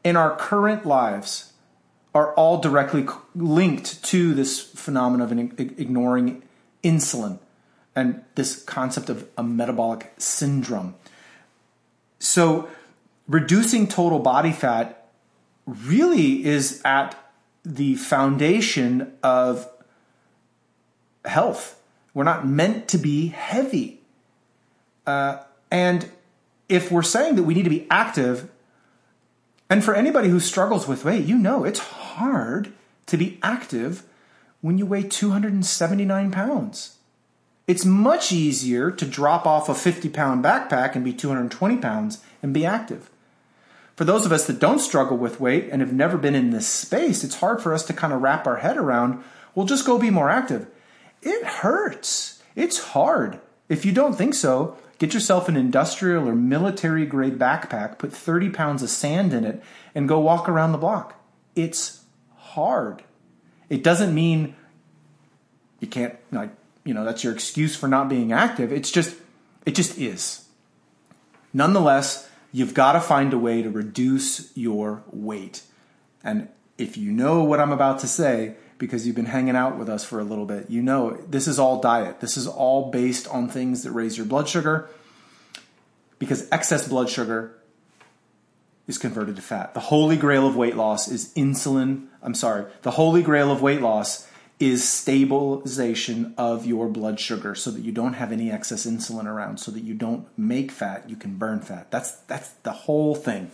in 0.03 0.15
our 0.15 0.36
current 0.36 0.86
lives 0.86 1.53
are 2.15 2.34
all 2.34 2.60
directly 2.60 3.05
linked 3.36 4.03
to 4.05 4.34
this 4.34 4.60
phenomenon 4.62 5.31
of 5.31 5.60
ignoring 5.60 6.41
insulin 6.84 7.39
and 8.00 8.24
this 8.36 8.63
concept 8.63 9.10
of 9.10 9.27
a 9.38 9.44
metabolic 9.44 10.13
syndrome. 10.18 10.96
So, 12.18 12.70
reducing 13.27 13.88
total 13.88 14.20
body 14.20 14.51
fat 14.51 15.10
really 15.65 16.46
is 16.46 16.82
at 16.84 17.15
the 17.63 17.96
foundation 17.96 19.13
of 19.22 19.70
health. 21.25 21.79
We're 22.13 22.24
not 22.24 22.48
meant 22.48 22.88
to 22.89 22.98
be 22.98 23.27
heavy. 23.27 24.01
Uh, 25.06 25.44
and 25.70 26.10
if 26.68 26.91
we're 26.91 27.03
saying 27.03 27.36
that 27.36 27.44
we 27.44 27.53
need 27.53 27.63
to 27.63 27.70
be 27.70 27.88
active, 27.91 28.50
and 29.70 29.84
for 29.84 29.94
anybody 29.94 30.29
who 30.29 30.39
struggles 30.39 30.88
with 30.88 31.06
weight, 31.06 31.25
you 31.25 31.38
know 31.38 31.63
it's 31.63 31.79
hard 31.79 32.74
to 33.06 33.18
be 33.18 33.39
active 33.44 34.03
when 34.62 34.77
you 34.77 34.86
weigh 34.86 35.03
279 35.03 36.32
pounds. 36.32 36.99
It's 37.70 37.86
much 37.86 38.32
easier 38.32 38.90
to 38.90 39.06
drop 39.06 39.46
off 39.46 39.70
a 39.70 39.76
50 39.76 40.10
pound 40.10 40.44
backpack 40.44 40.96
and 40.96 41.06
be 41.06 41.14
220 41.14 41.78
pounds 41.78 42.18
and 42.42 42.52
be 42.52 42.66
active. 42.66 43.12
For 43.96 44.06
those 44.06 44.26
of 44.26 44.32
us 44.32 44.48
that 44.48 44.58
don't 44.58 44.80
struggle 44.80 45.18
with 45.18 45.40
weight 45.40 45.70
and 45.72 45.80
have 45.80 45.94
never 45.94 46.18
been 46.18 46.34
in 46.34 46.50
this 46.50 46.66
space, 46.66 47.24
it's 47.24 47.42
hard 47.42 47.62
for 47.62 47.72
us 47.72 47.86
to 47.86 47.94
kind 47.94 48.12
of 48.12 48.24
wrap 48.24 48.48
our 48.48 48.56
head 48.56 48.76
around, 48.76 49.24
well, 49.54 49.68
just 49.68 49.86
go 49.86 50.00
be 50.00 50.10
more 50.10 50.32
active. 50.32 50.66
It 51.22 51.46
hurts. 51.46 52.42
It's 52.56 52.80
hard. 52.80 53.40
If 53.68 53.86
you 53.86 53.92
don't 53.92 54.16
think 54.16 54.34
so, 54.34 54.76
get 54.98 55.14
yourself 55.14 55.48
an 55.48 55.56
industrial 55.56 56.28
or 56.28 56.34
military 56.34 57.06
grade 57.06 57.38
backpack, 57.38 58.00
put 58.00 58.12
30 58.12 58.50
pounds 58.50 58.82
of 58.82 58.90
sand 58.90 59.32
in 59.32 59.46
it, 59.46 59.62
and 59.94 60.10
go 60.10 60.20
walk 60.20 60.50
around 60.50 60.72
the 60.72 60.80
block. 60.80 61.24
It's 61.56 62.04
hard. 62.36 63.04
It 63.70 63.84
doesn't 63.84 64.16
mean 64.16 64.56
you 65.80 65.88
can't, 65.88 66.18
like, 66.32 66.50
you 66.84 66.94
know, 66.94 67.04
that's 67.04 67.24
your 67.24 67.34
excuse 67.34 67.76
for 67.76 67.88
not 67.88 68.10
being 68.10 68.32
active. 68.32 68.72
It's 68.72 68.92
just, 68.92 69.16
it 69.66 69.76
just 69.76 69.98
is. 69.98 70.46
Nonetheless, 71.54 72.30
you've 72.52 72.74
got 72.74 72.94
to 72.94 73.02
find 73.02 73.34
a 73.34 73.38
way 73.38 73.62
to 73.62 73.70
reduce 73.70 74.56
your 74.56 75.04
weight. 75.12 75.64
And 76.24 76.50
if 76.78 76.98
you 76.98 77.12
know 77.12 77.44
what 77.44 77.60
I'm 77.60 77.72
about 77.72 78.00
to 78.00 78.08
say, 78.08 78.56
because 78.78 79.06
you've 79.06 79.16
been 79.16 79.26
hanging 79.26 79.56
out 79.56 79.78
with 79.78 79.90
us 79.90 80.04
for 80.04 80.20
a 80.20 80.24
little 80.24 80.46
bit, 80.46 80.70
you 80.70 80.82
know 80.82 81.18
this 81.28 81.48
is 81.48 81.60
all 81.60 81.82
diet. 81.82 82.22
This 82.22 82.38
is 82.38 82.48
all 82.48 82.90
based 82.92 83.28
on 83.28 83.50
things 83.50 83.84
that 83.84 83.92
raise 83.92 84.18
your 84.18 84.26
blood 84.26 84.48
sugar 84.48 84.90
because 86.18 86.48
excess 86.52 86.88
blood 86.88 87.10
sugar 87.10 87.56
is 88.88 88.98
converted 88.98 89.36
to 89.36 89.42
fat. 89.42 89.74
The 89.74 89.80
holy 89.80 90.18
grail 90.18 90.48
of 90.48 90.56
weight 90.56 90.76
loss 90.76 91.08
is 91.10 91.34
insulin. 91.36 92.08
I'm 92.24 92.34
sorry. 92.34 92.66
The 92.82 92.92
holy 92.92 93.22
grail 93.22 93.52
of 93.52 93.62
weight 93.62 93.82
loss 93.82 94.28
is 94.60 94.88
stabilization 94.88 96.34
of 96.38 96.66
your 96.66 96.89
blood 96.89 97.20
sugar 97.20 97.56
so 97.56 97.72
that 97.72 97.82
you 97.82 97.94
don't 97.94 98.13
have 98.13 98.32
any 98.32 98.51
excess 98.51 98.86
insulin 98.86 99.25
around 99.25 99.58
so 99.58 99.72
that 99.72 99.82
you 99.82 99.94
don't 99.94 100.28
make 100.38 100.70
fat 100.70 101.10
you 101.10 101.16
can 101.16 101.36
burn 101.36 101.62
fat. 101.62 101.89
That's 101.92 102.12
that's 102.28 102.50
the 102.63 102.72
whole 102.72 103.16
thing. 103.16 103.51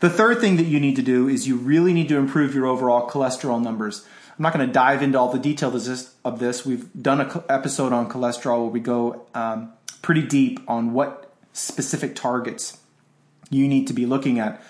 The 0.00 0.10
third 0.10 0.40
thing 0.40 0.56
that 0.56 0.64
you 0.64 0.80
need 0.80 0.96
to 0.96 1.02
do 1.02 1.28
is 1.28 1.46
you 1.46 1.56
really 1.56 1.92
need 1.92 2.08
to 2.08 2.16
improve 2.16 2.54
your 2.54 2.66
overall 2.66 3.08
cholesterol 3.08 3.62
numbers. 3.62 4.06
I'm 4.38 4.42
not 4.42 4.54
going 4.54 4.66
to 4.66 4.72
dive 4.72 5.02
into 5.02 5.18
all 5.18 5.30
the 5.30 5.38
details 5.38 6.14
of 6.24 6.38
this 6.38 6.64
we've 6.64 6.90
done 7.00 7.20
an 7.20 7.42
episode 7.50 7.92
on 7.92 8.08
cholesterol 8.08 8.62
where 8.62 8.70
we 8.70 8.80
go 8.80 9.26
um, 9.34 9.72
pretty 10.00 10.22
deep 10.22 10.60
on 10.66 10.94
what 10.94 11.34
specific 11.52 12.16
targets 12.16 12.78
you 13.50 13.68
need 13.68 13.86
to 13.88 13.92
be 13.92 14.06
looking 14.06 14.38
at. 14.38 14.62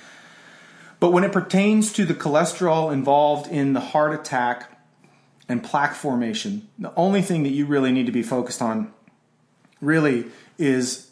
But 0.99 1.13
when 1.13 1.23
it 1.23 1.33
pertains 1.33 1.93
to 1.95 2.05
the 2.05 2.15
cholesterol 2.15 2.93
involved 2.93 3.51
in 3.51 3.73
the 3.73 3.81
heart 3.81 4.13
attack 4.13 4.70
and 5.51 5.65
plaque 5.65 5.95
formation. 5.95 6.69
The 6.79 6.95
only 6.95 7.23
thing 7.23 7.43
that 7.43 7.51
you 7.51 7.67
really 7.67 7.91
need 7.91 8.07
to 8.07 8.13
be 8.13 8.23
focused 8.23 8.63
on 8.63 8.93
really 9.81 10.27
is 10.59 11.11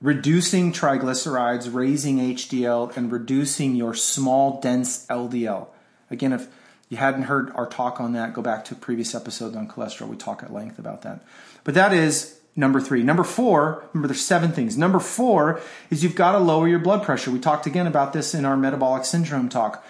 reducing 0.00 0.72
triglycerides, 0.72 1.72
raising 1.72 2.16
HDL, 2.18 2.96
and 2.96 3.12
reducing 3.12 3.74
your 3.74 3.92
small, 3.92 4.58
dense 4.58 5.06
LDL. 5.08 5.68
Again, 6.10 6.32
if 6.32 6.48
you 6.88 6.96
hadn't 6.96 7.24
heard 7.24 7.50
our 7.54 7.66
talk 7.66 8.00
on 8.00 8.14
that, 8.14 8.32
go 8.32 8.40
back 8.40 8.64
to 8.66 8.74
previous 8.74 9.14
episode 9.14 9.54
on 9.54 9.68
cholesterol. 9.68 10.08
We 10.08 10.16
talk 10.16 10.42
at 10.42 10.50
length 10.50 10.78
about 10.78 11.02
that. 11.02 11.22
But 11.62 11.74
that 11.74 11.92
is 11.92 12.38
number 12.56 12.80
three. 12.80 13.02
Number 13.02 13.24
four, 13.24 13.84
remember 13.92 14.08
there's 14.08 14.24
seven 14.24 14.52
things. 14.52 14.78
Number 14.78 14.98
four 14.98 15.60
is 15.90 16.02
you've 16.02 16.14
got 16.14 16.32
to 16.32 16.38
lower 16.38 16.66
your 16.68 16.78
blood 16.78 17.02
pressure. 17.02 17.30
We 17.30 17.38
talked 17.38 17.66
again 17.66 17.86
about 17.86 18.14
this 18.14 18.34
in 18.34 18.46
our 18.46 18.56
metabolic 18.56 19.04
syndrome 19.04 19.50
talk 19.50 19.84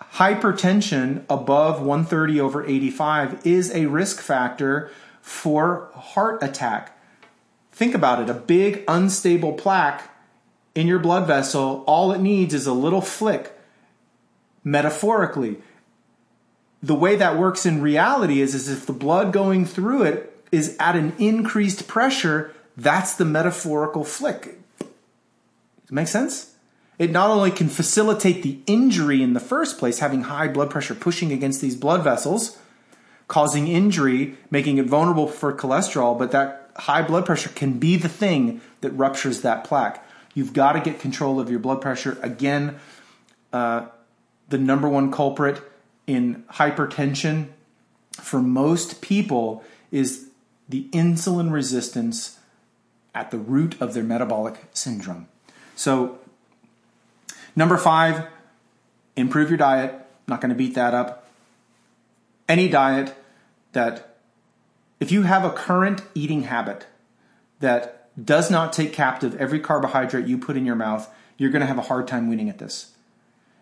hypertension 0.00 1.24
above 1.28 1.80
130 1.80 2.40
over 2.40 2.64
85 2.64 3.46
is 3.46 3.72
a 3.74 3.86
risk 3.86 4.20
factor 4.20 4.90
for 5.20 5.90
heart 5.94 6.42
attack. 6.42 6.98
Think 7.72 7.94
about 7.94 8.22
it 8.22 8.28
a 8.28 8.34
big 8.34 8.84
unstable 8.88 9.52
plaque 9.52 10.10
in 10.74 10.86
your 10.86 10.98
blood 10.98 11.26
vessel, 11.26 11.82
all 11.86 12.12
it 12.12 12.20
needs 12.20 12.54
is 12.54 12.66
a 12.66 12.72
little 12.72 13.00
flick, 13.00 13.52
metaphorically. 14.62 15.58
The 16.82 16.94
way 16.94 17.16
that 17.16 17.36
works 17.36 17.66
in 17.66 17.82
reality 17.82 18.40
is, 18.40 18.54
is 18.54 18.68
if 18.68 18.86
the 18.86 18.92
blood 18.92 19.32
going 19.32 19.66
through 19.66 20.04
it 20.04 20.44
is 20.52 20.76
at 20.78 20.96
an 20.96 21.12
increased 21.18 21.88
pressure, 21.88 22.54
that's 22.76 23.14
the 23.14 23.24
metaphorical 23.24 24.04
flick. 24.04 24.58
Does 24.78 25.88
it 25.88 25.92
make 25.92 26.08
sense? 26.08 26.49
It 27.00 27.10
not 27.10 27.30
only 27.30 27.50
can 27.50 27.70
facilitate 27.70 28.42
the 28.42 28.58
injury 28.66 29.22
in 29.22 29.32
the 29.32 29.40
first 29.40 29.78
place, 29.78 30.00
having 30.00 30.24
high 30.24 30.48
blood 30.48 30.68
pressure 30.68 30.94
pushing 30.94 31.32
against 31.32 31.62
these 31.62 31.74
blood 31.74 32.04
vessels, 32.04 32.58
causing 33.26 33.68
injury, 33.68 34.36
making 34.50 34.76
it 34.76 34.84
vulnerable 34.84 35.26
for 35.26 35.50
cholesterol, 35.54 36.18
but 36.18 36.30
that 36.32 36.70
high 36.76 37.00
blood 37.00 37.24
pressure 37.24 37.48
can 37.48 37.78
be 37.78 37.96
the 37.96 38.08
thing 38.08 38.60
that 38.82 38.90
ruptures 38.90 39.40
that 39.40 39.64
plaque. 39.64 40.06
You've 40.34 40.52
got 40.52 40.72
to 40.72 40.80
get 40.80 41.00
control 41.00 41.40
of 41.40 41.48
your 41.48 41.58
blood 41.58 41.80
pressure. 41.80 42.18
Again, 42.20 42.78
uh, 43.50 43.86
the 44.50 44.58
number 44.58 44.86
one 44.86 45.10
culprit 45.10 45.62
in 46.06 46.44
hypertension 46.52 47.48
for 48.12 48.42
most 48.42 49.00
people 49.00 49.64
is 49.90 50.28
the 50.68 50.86
insulin 50.92 51.50
resistance 51.50 52.38
at 53.14 53.30
the 53.30 53.38
root 53.38 53.80
of 53.80 53.94
their 53.94 54.04
metabolic 54.04 54.66
syndrome. 54.74 55.28
So, 55.76 56.19
Number 57.60 57.76
five, 57.76 58.26
improve 59.16 59.50
your 59.50 59.58
diet. 59.58 59.94
Not 60.26 60.40
going 60.40 60.48
to 60.48 60.54
beat 60.54 60.74
that 60.76 60.94
up. 60.94 61.28
Any 62.48 62.70
diet 62.70 63.14
that, 63.72 64.16
if 64.98 65.12
you 65.12 65.24
have 65.24 65.44
a 65.44 65.50
current 65.50 66.00
eating 66.14 66.44
habit 66.44 66.86
that 67.58 68.08
does 68.24 68.50
not 68.50 68.72
take 68.72 68.94
captive 68.94 69.36
every 69.36 69.60
carbohydrate 69.60 70.26
you 70.26 70.38
put 70.38 70.56
in 70.56 70.64
your 70.64 70.74
mouth, 70.74 71.06
you're 71.36 71.50
going 71.50 71.60
to 71.60 71.66
have 71.66 71.76
a 71.76 71.82
hard 71.82 72.08
time 72.08 72.30
winning 72.30 72.48
at 72.48 72.56
this. 72.56 72.92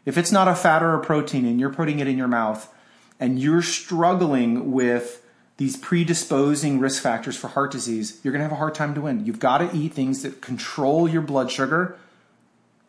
If 0.04 0.16
it's 0.16 0.30
not 0.30 0.46
a 0.46 0.54
fat 0.54 0.80
or 0.80 0.94
a 0.94 1.04
protein 1.04 1.44
and 1.44 1.58
you're 1.58 1.74
putting 1.74 1.98
it 1.98 2.06
in 2.06 2.16
your 2.16 2.28
mouth 2.28 2.72
and 3.18 3.40
you're 3.40 3.62
struggling 3.62 4.70
with 4.70 5.26
these 5.56 5.76
predisposing 5.76 6.78
risk 6.78 7.02
factors 7.02 7.36
for 7.36 7.48
heart 7.48 7.72
disease, 7.72 8.20
you're 8.22 8.30
going 8.30 8.44
to 8.44 8.48
have 8.48 8.52
a 8.52 8.60
hard 8.60 8.76
time 8.76 8.94
to 8.94 9.00
win. 9.00 9.26
You've 9.26 9.40
got 9.40 9.58
to 9.58 9.76
eat 9.76 9.92
things 9.92 10.22
that 10.22 10.40
control 10.40 11.08
your 11.08 11.22
blood 11.22 11.50
sugar 11.50 11.98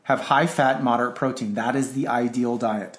have 0.04 0.22
high 0.22 0.48
fat, 0.48 0.84
moderate 0.84 1.16
protein. 1.16 1.54
That 1.54 1.76
is 1.76 1.94
the 1.94 2.08
ideal 2.08 2.58
diet. 2.58 2.98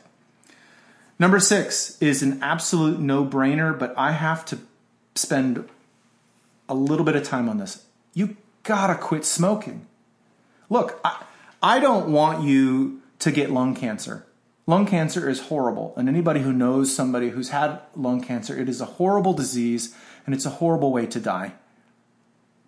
Number 1.18 1.38
six 1.38 2.00
is 2.00 2.22
an 2.22 2.42
absolute 2.42 2.98
no 2.98 3.24
brainer, 3.24 3.78
but 3.78 3.92
I 3.96 4.12
have 4.12 4.44
to 4.46 4.58
spend 5.14 5.68
a 6.68 6.74
little 6.74 7.04
bit 7.04 7.16
of 7.16 7.24
time 7.24 7.48
on 7.48 7.58
this. 7.58 7.84
You 8.14 8.36
gotta 8.62 8.94
quit 8.94 9.24
smoking. 9.24 9.86
Look, 10.70 10.98
I, 11.04 11.24
I 11.62 11.78
don't 11.78 12.10
want 12.10 12.44
you 12.44 13.02
to 13.18 13.30
get 13.30 13.50
lung 13.50 13.74
cancer. 13.74 14.24
Lung 14.66 14.86
cancer 14.86 15.28
is 15.28 15.40
horrible, 15.40 15.92
and 15.96 16.08
anybody 16.08 16.40
who 16.40 16.52
knows 16.52 16.94
somebody 16.94 17.30
who's 17.30 17.48
had 17.48 17.80
lung 17.96 18.22
cancer, 18.22 18.56
it 18.56 18.68
is 18.68 18.80
a 18.80 18.86
horrible 18.86 19.32
disease 19.32 19.94
and 20.24 20.34
it's 20.34 20.46
a 20.46 20.50
horrible 20.50 20.92
way 20.92 21.06
to 21.06 21.18
die. 21.18 21.52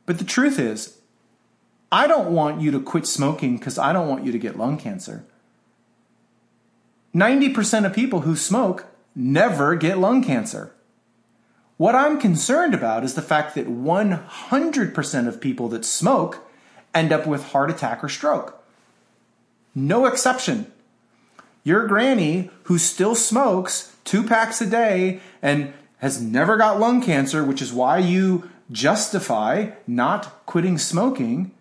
But 0.05 0.19
the 0.19 0.25
truth 0.25 0.59
is, 0.59 0.99
I 1.93 2.07
don't 2.07 2.33
want 2.33 2.63
you 2.63 2.71
to 2.71 2.81
quit 2.81 3.07
smoking 3.07 3.59
because 3.59 3.79
I 3.79 3.93
don't 3.93 4.09
want 4.09 4.25
you 4.25 4.33
to 4.33 4.39
get 4.39 4.57
lung 4.57 4.79
cancer. 4.79 5.27
90% 7.15 7.85
of 7.85 7.93
people 7.93 8.21
who 8.23 8.35
smoke 8.35 8.87
never 9.15 9.77
get 9.77 9.99
lung 9.99 10.25
cancer. 10.25 10.73
What 11.77 11.95
I'm 11.95 12.19
concerned 12.19 12.73
about 12.73 13.05
is 13.05 13.15
the 13.15 13.21
fact 13.21 13.55
that 13.55 13.69
100% 13.69 15.29
of 15.29 15.41
people 15.41 15.69
that 15.69 15.85
smoke 15.85 16.49
end 16.95 17.13
up 17.13 17.27
with 17.27 17.51
heart 17.53 17.71
attack 17.71 18.03
or 18.03 18.09
stroke. 18.09 18.65
No 19.75 20.07
exception. 20.07 20.73
Your 21.65 21.87
granny 21.87 22.51
who 22.65 22.79
still 22.79 23.15
smokes 23.15 23.95
two 24.05 24.23
packs 24.23 24.63
a 24.63 24.67
day 24.67 25.21
and 25.43 25.75
has 25.99 26.23
never 26.23 26.57
got 26.57 26.81
lung 26.81 27.03
cancer, 27.03 27.45
which 27.45 27.61
is 27.61 27.73
why 27.73 27.99
you 27.99 28.51
justify 28.71 29.71
not 29.87 30.47
quitting 30.47 30.79
smoking, 30.79 31.53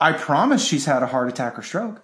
I 0.00 0.12
promise 0.12 0.64
she's 0.64 0.86
had 0.86 1.02
a 1.02 1.06
heart 1.06 1.28
attack 1.28 1.58
or 1.58 1.62
stroke. 1.62 2.02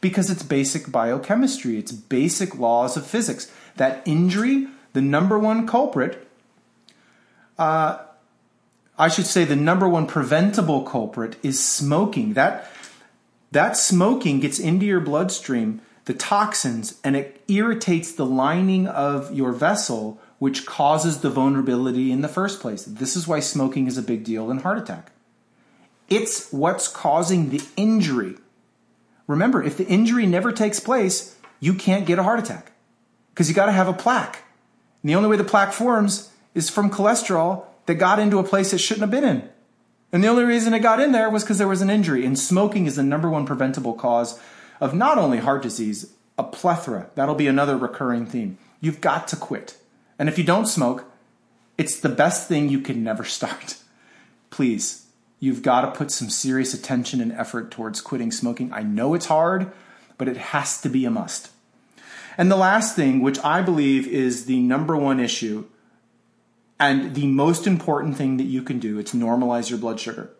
Because 0.00 0.30
it's 0.30 0.42
basic 0.42 0.92
biochemistry, 0.92 1.76
it's 1.76 1.90
basic 1.92 2.56
laws 2.56 2.96
of 2.96 3.06
physics. 3.06 3.50
That 3.76 4.02
injury, 4.06 4.68
the 4.92 5.02
number 5.02 5.38
one 5.38 5.66
culprit, 5.66 6.28
uh, 7.58 7.98
I 8.96 9.08
should 9.08 9.26
say 9.26 9.44
the 9.44 9.56
number 9.56 9.88
one 9.88 10.06
preventable 10.06 10.82
culprit 10.82 11.36
is 11.42 11.62
smoking. 11.62 12.34
That 12.34 12.70
that 13.50 13.76
smoking 13.76 14.40
gets 14.40 14.58
into 14.58 14.86
your 14.86 15.00
bloodstream, 15.00 15.80
the 16.04 16.14
toxins, 16.14 17.00
and 17.02 17.16
it 17.16 17.42
irritates 17.48 18.12
the 18.12 18.26
lining 18.26 18.86
of 18.86 19.32
your 19.32 19.52
vessel, 19.52 20.20
which 20.38 20.66
causes 20.66 21.20
the 21.20 21.30
vulnerability 21.30 22.12
in 22.12 22.20
the 22.20 22.28
first 22.28 22.60
place. 22.60 22.84
This 22.84 23.16
is 23.16 23.26
why 23.26 23.40
smoking 23.40 23.86
is 23.86 23.96
a 23.96 24.02
big 24.02 24.24
deal 24.24 24.50
in 24.50 24.58
heart 24.58 24.78
attack. 24.78 25.12
It's 26.08 26.52
what's 26.52 26.88
causing 26.88 27.50
the 27.50 27.62
injury. 27.76 28.36
Remember, 29.26 29.62
if 29.62 29.76
the 29.76 29.86
injury 29.86 30.26
never 30.26 30.52
takes 30.52 30.80
place, 30.80 31.36
you 31.60 31.74
can't 31.74 32.06
get 32.06 32.18
a 32.18 32.22
heart 32.22 32.38
attack 32.38 32.72
because 33.30 33.48
you 33.48 33.54
got 33.54 33.66
to 33.66 33.72
have 33.72 33.88
a 33.88 33.92
plaque. 33.92 34.42
And 35.02 35.10
the 35.10 35.14
only 35.14 35.28
way 35.28 35.36
the 35.36 35.44
plaque 35.44 35.72
forms 35.72 36.32
is 36.54 36.70
from 36.70 36.90
cholesterol 36.90 37.66
that 37.86 37.94
got 37.94 38.18
into 38.18 38.38
a 38.38 38.44
place 38.44 38.72
it 38.72 38.78
shouldn't 38.78 39.02
have 39.02 39.10
been 39.10 39.24
in. 39.24 39.48
And 40.12 40.24
the 40.24 40.28
only 40.28 40.44
reason 40.44 40.72
it 40.72 40.80
got 40.80 41.00
in 41.00 41.12
there 41.12 41.28
was 41.28 41.42
because 41.42 41.58
there 41.58 41.68
was 41.68 41.82
an 41.82 41.90
injury. 41.90 42.24
And 42.24 42.38
smoking 42.38 42.86
is 42.86 42.96
the 42.96 43.02
number 43.02 43.28
one 43.28 43.44
preventable 43.44 43.94
cause 43.94 44.40
of 44.80 44.94
not 44.94 45.18
only 45.18 45.38
heart 45.38 45.62
disease, 45.62 46.14
a 46.38 46.44
plethora. 46.44 47.10
That'll 47.14 47.34
be 47.34 47.46
another 47.46 47.76
recurring 47.76 48.24
theme. 48.24 48.56
You've 48.80 49.00
got 49.00 49.28
to 49.28 49.36
quit. 49.36 49.76
And 50.18 50.28
if 50.28 50.38
you 50.38 50.44
don't 50.44 50.66
smoke, 50.66 51.04
it's 51.76 52.00
the 52.00 52.08
best 52.08 52.48
thing 52.48 52.68
you 52.68 52.80
can 52.80 53.04
never 53.04 53.24
start. 53.24 53.76
Please, 54.50 55.06
you've 55.40 55.62
got 55.62 55.82
to 55.82 55.90
put 55.90 56.10
some 56.10 56.30
serious 56.30 56.74
attention 56.74 57.20
and 57.20 57.32
effort 57.32 57.70
towards 57.70 58.00
quitting 58.00 58.32
smoking. 58.32 58.72
I 58.72 58.82
know 58.82 59.14
it's 59.14 59.26
hard, 59.26 59.72
but 60.16 60.28
it 60.28 60.36
has 60.36 60.80
to 60.82 60.88
be 60.88 61.04
a 61.04 61.10
must. 61.10 61.50
And 62.36 62.50
the 62.50 62.56
last 62.56 62.94
thing, 62.94 63.20
which 63.20 63.38
I 63.44 63.62
believe 63.62 64.06
is 64.06 64.46
the 64.46 64.60
number 64.60 64.96
one 64.96 65.20
issue 65.20 65.64
and 66.80 67.14
the 67.14 67.26
most 67.26 67.66
important 67.66 68.16
thing 68.16 68.36
that 68.36 68.44
you 68.44 68.62
can 68.62 68.78
do, 68.78 68.98
it's 68.98 69.12
normalize 69.12 69.70
your 69.70 69.78
blood 69.78 69.98
sugar. 69.98 70.30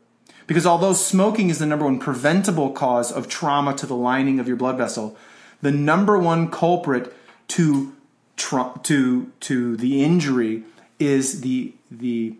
Because 0.47 0.67
although 0.67 0.93
smoking 0.93 1.50
is 1.50 1.59
the 1.59 1.67
number 1.67 1.85
one 1.85 1.99
preventable 1.99 2.71
cause 2.71 3.12
of 3.12 3.28
trauma 3.28 3.75
to 3.75 3.87
the 3.87 3.97
lining 3.97 4.38
of 4.38 4.47
your 4.47 4.57
blood 4.57 4.78
vessel, 4.78 5.17
the 5.61 5.73
number 5.73 6.19
one 6.19 6.50
culprit 6.50 7.12
to 7.49 7.93
to 8.37 9.33
to 9.40 9.76
the 9.76 10.02
injury 10.02 10.62
is 10.99 11.40
the 11.40 11.75
the 11.90 12.37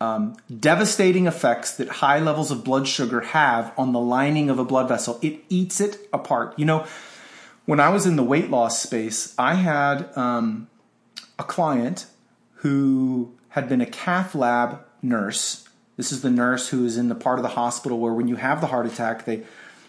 um, 0.00 0.36
devastating 0.58 1.26
effects 1.26 1.76
that 1.76 1.88
high 1.88 2.18
levels 2.18 2.50
of 2.50 2.64
blood 2.64 2.88
sugar 2.88 3.20
have 3.20 3.72
on 3.76 3.92
the 3.92 4.00
lining 4.00 4.48
of 4.48 4.58
a 4.58 4.64
blood 4.64 4.88
vessel. 4.88 5.18
It 5.20 5.40
eats 5.48 5.80
it 5.80 6.08
apart. 6.12 6.58
You 6.58 6.64
know, 6.64 6.86
when 7.66 7.80
I 7.80 7.90
was 7.90 8.06
in 8.06 8.16
the 8.16 8.22
weight 8.22 8.50
loss 8.50 8.80
space, 8.80 9.34
I 9.38 9.54
had 9.54 10.16
um, 10.16 10.68
a 11.38 11.44
client 11.44 12.06
who 12.54 13.32
had 13.50 13.68
been 13.68 13.80
a 13.80 13.86
cath 13.86 14.34
lab 14.34 14.80
nurse. 15.02 15.68
This 15.96 16.12
is 16.12 16.22
the 16.22 16.30
nurse 16.30 16.70
who 16.70 16.84
is 16.84 16.96
in 16.96 17.08
the 17.08 17.14
part 17.14 17.38
of 17.38 17.42
the 17.42 17.50
hospital 17.50 17.98
where 17.98 18.14
when 18.14 18.28
you 18.28 18.36
have 18.36 18.60
the 18.60 18.68
heart 18.68 18.86
attack, 18.86 19.24
they 19.26 19.42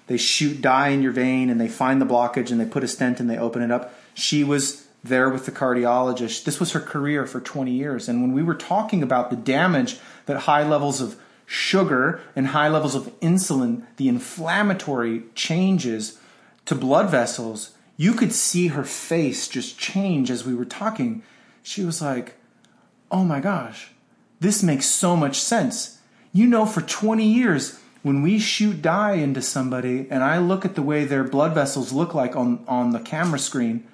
they 0.08 0.18
shoot 0.18 0.62
dye 0.62 0.90
in 0.90 1.02
your 1.02 1.14
vein 1.14 1.50
and 1.50 1.62
they 1.62 1.70
find 1.70 2.02
the 2.02 2.06
blockage 2.06 2.52
and 2.52 2.60
they 2.60 2.66
put 2.66 2.84
a 2.84 2.88
stent 2.88 3.22
and 3.22 3.30
they 3.30 3.38
open 3.38 3.62
it 3.62 3.72
up. 3.72 3.94
She 4.14 4.44
was 4.44 4.88
there 5.04 5.30
with 5.30 5.46
the 5.46 5.52
cardiologist. 5.52 6.44
This 6.44 6.60
was 6.60 6.74
her 6.74 6.80
career 6.80 7.26
for 7.26 7.40
20 7.40 7.72
years. 7.72 8.08
And 8.08 8.22
when 8.22 8.34
we 8.34 8.44
were 8.44 8.56
talking 8.56 9.02
about 9.02 9.30
the 9.30 9.36
damage 9.36 9.98
that 10.26 10.42
high 10.42 10.64
levels 10.64 11.02
of 11.02 11.20
sugar 11.46 12.22
and 12.36 12.48
high 12.48 12.70
levels 12.70 12.96
of 12.96 13.08
insulin, 13.20 13.84
the 13.98 14.08
inflammatory 14.08 15.24
changes 15.36 16.20
to 16.66 16.76
blood 16.76 17.10
vessels, 17.10 17.72
you 17.98 18.14
could 18.14 18.34
see 18.34 18.68
her 18.68 18.84
face 18.84 19.48
just 19.48 19.78
change 19.78 20.32
as 20.32 20.46
we 20.46 20.56
were 20.56 20.66
talking. 20.66 21.24
She 21.64 21.84
was 21.84 22.02
like, 22.02 22.36
oh 23.12 23.24
my 23.24 23.40
gosh, 23.40 23.92
this 24.40 24.64
makes 24.64 24.86
so 24.86 25.16
much 25.16 25.40
sense. 25.40 26.00
You 26.32 26.48
know, 26.48 26.66
for 26.66 26.82
20 26.82 27.26
years, 27.26 27.80
when 28.04 28.22
we 28.22 28.40
shoot 28.40 28.82
dye 28.82 29.14
into 29.14 29.42
somebody 29.42 30.08
and 30.10 30.24
I 30.24 30.38
look 30.40 30.66
at 30.66 30.76
the 30.76 30.82
way 30.82 31.06
their 31.06 31.24
blood 31.24 31.54
vessels 31.54 31.92
look 31.92 32.14
like 32.14 32.36
on, 32.36 32.64
on 32.68 32.92
the 32.92 33.00
camera 33.00 33.38
screen, 33.38 33.86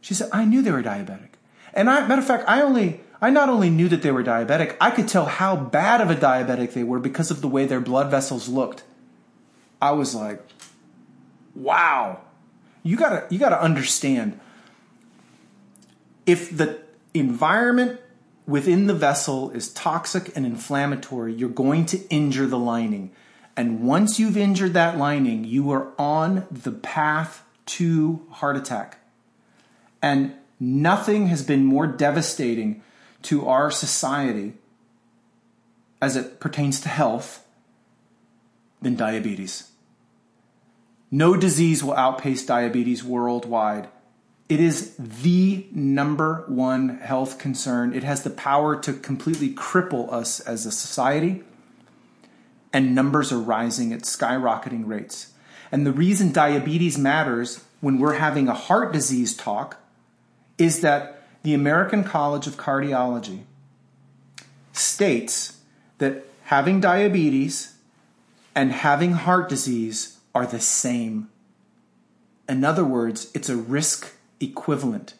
she 0.00 0.14
said, 0.14 0.28
I 0.32 0.44
knew 0.44 0.62
they 0.62 0.70
were 0.70 0.82
diabetic. 0.82 1.30
And 1.74 1.90
I, 1.90 2.06
matter 2.06 2.20
of 2.20 2.26
fact, 2.26 2.48
I 2.48 2.62
only, 2.62 3.00
I 3.20 3.30
not 3.30 3.48
only 3.48 3.70
knew 3.70 3.88
that 3.88 4.02
they 4.02 4.10
were 4.10 4.24
diabetic, 4.24 4.76
I 4.80 4.90
could 4.90 5.08
tell 5.08 5.26
how 5.26 5.56
bad 5.56 6.00
of 6.00 6.10
a 6.10 6.16
diabetic 6.16 6.72
they 6.72 6.84
were 6.84 6.98
because 6.98 7.30
of 7.30 7.40
the 7.40 7.48
way 7.48 7.66
their 7.66 7.80
blood 7.80 8.10
vessels 8.10 8.48
looked. 8.48 8.84
I 9.80 9.92
was 9.92 10.14
like, 10.14 10.42
wow. 11.54 12.20
You 12.82 12.96
gotta, 12.96 13.26
you 13.30 13.38
gotta 13.38 13.60
understand. 13.60 14.38
If 16.26 16.56
the 16.56 16.80
environment 17.14 18.00
within 18.46 18.86
the 18.86 18.94
vessel 18.94 19.50
is 19.50 19.72
toxic 19.72 20.34
and 20.36 20.46
inflammatory, 20.46 21.34
you're 21.34 21.48
going 21.48 21.86
to 21.86 22.00
injure 22.08 22.46
the 22.46 22.58
lining. 22.58 23.12
And 23.56 23.82
once 23.82 24.18
you've 24.18 24.36
injured 24.36 24.72
that 24.74 24.96
lining, 24.96 25.44
you 25.44 25.70
are 25.70 25.92
on 25.98 26.46
the 26.50 26.72
path 26.72 27.44
to 27.66 28.26
heart 28.30 28.56
attack. 28.56 28.97
And 30.02 30.34
nothing 30.60 31.26
has 31.28 31.42
been 31.42 31.64
more 31.64 31.86
devastating 31.86 32.82
to 33.22 33.46
our 33.46 33.70
society 33.70 34.54
as 36.00 36.16
it 36.16 36.40
pertains 36.40 36.80
to 36.80 36.88
health 36.88 37.44
than 38.80 38.94
diabetes. 38.96 39.70
No 41.10 41.36
disease 41.36 41.82
will 41.82 41.94
outpace 41.94 42.44
diabetes 42.44 43.02
worldwide. 43.02 43.88
It 44.48 44.60
is 44.60 44.94
the 44.96 45.66
number 45.72 46.44
one 46.46 46.98
health 46.98 47.38
concern. 47.38 47.92
It 47.92 48.04
has 48.04 48.22
the 48.22 48.30
power 48.30 48.76
to 48.80 48.92
completely 48.92 49.50
cripple 49.50 50.12
us 50.12 50.40
as 50.40 50.64
a 50.64 50.72
society, 50.72 51.42
and 52.72 52.94
numbers 52.94 53.32
are 53.32 53.40
rising 53.40 53.92
at 53.92 54.02
skyrocketing 54.02 54.86
rates. 54.86 55.32
And 55.72 55.84
the 55.84 55.92
reason 55.92 56.32
diabetes 56.32 56.96
matters 56.96 57.64
when 57.80 57.98
we're 57.98 58.14
having 58.14 58.48
a 58.48 58.54
heart 58.54 58.92
disease 58.92 59.36
talk 59.36 59.78
is 60.58 60.80
that 60.80 61.22
the 61.42 61.54
American 61.54 62.04
College 62.04 62.46
of 62.46 62.56
Cardiology 62.56 63.44
states 64.72 65.60
that 65.98 66.24
having 66.44 66.80
diabetes 66.80 67.76
and 68.54 68.72
having 68.72 69.12
heart 69.12 69.48
disease 69.48 70.18
are 70.34 70.46
the 70.46 70.60
same. 70.60 71.30
In 72.48 72.64
other 72.64 72.84
words, 72.84 73.30
it's 73.34 73.48
a 73.48 73.56
risk 73.56 74.14
equivalent. 74.40 75.14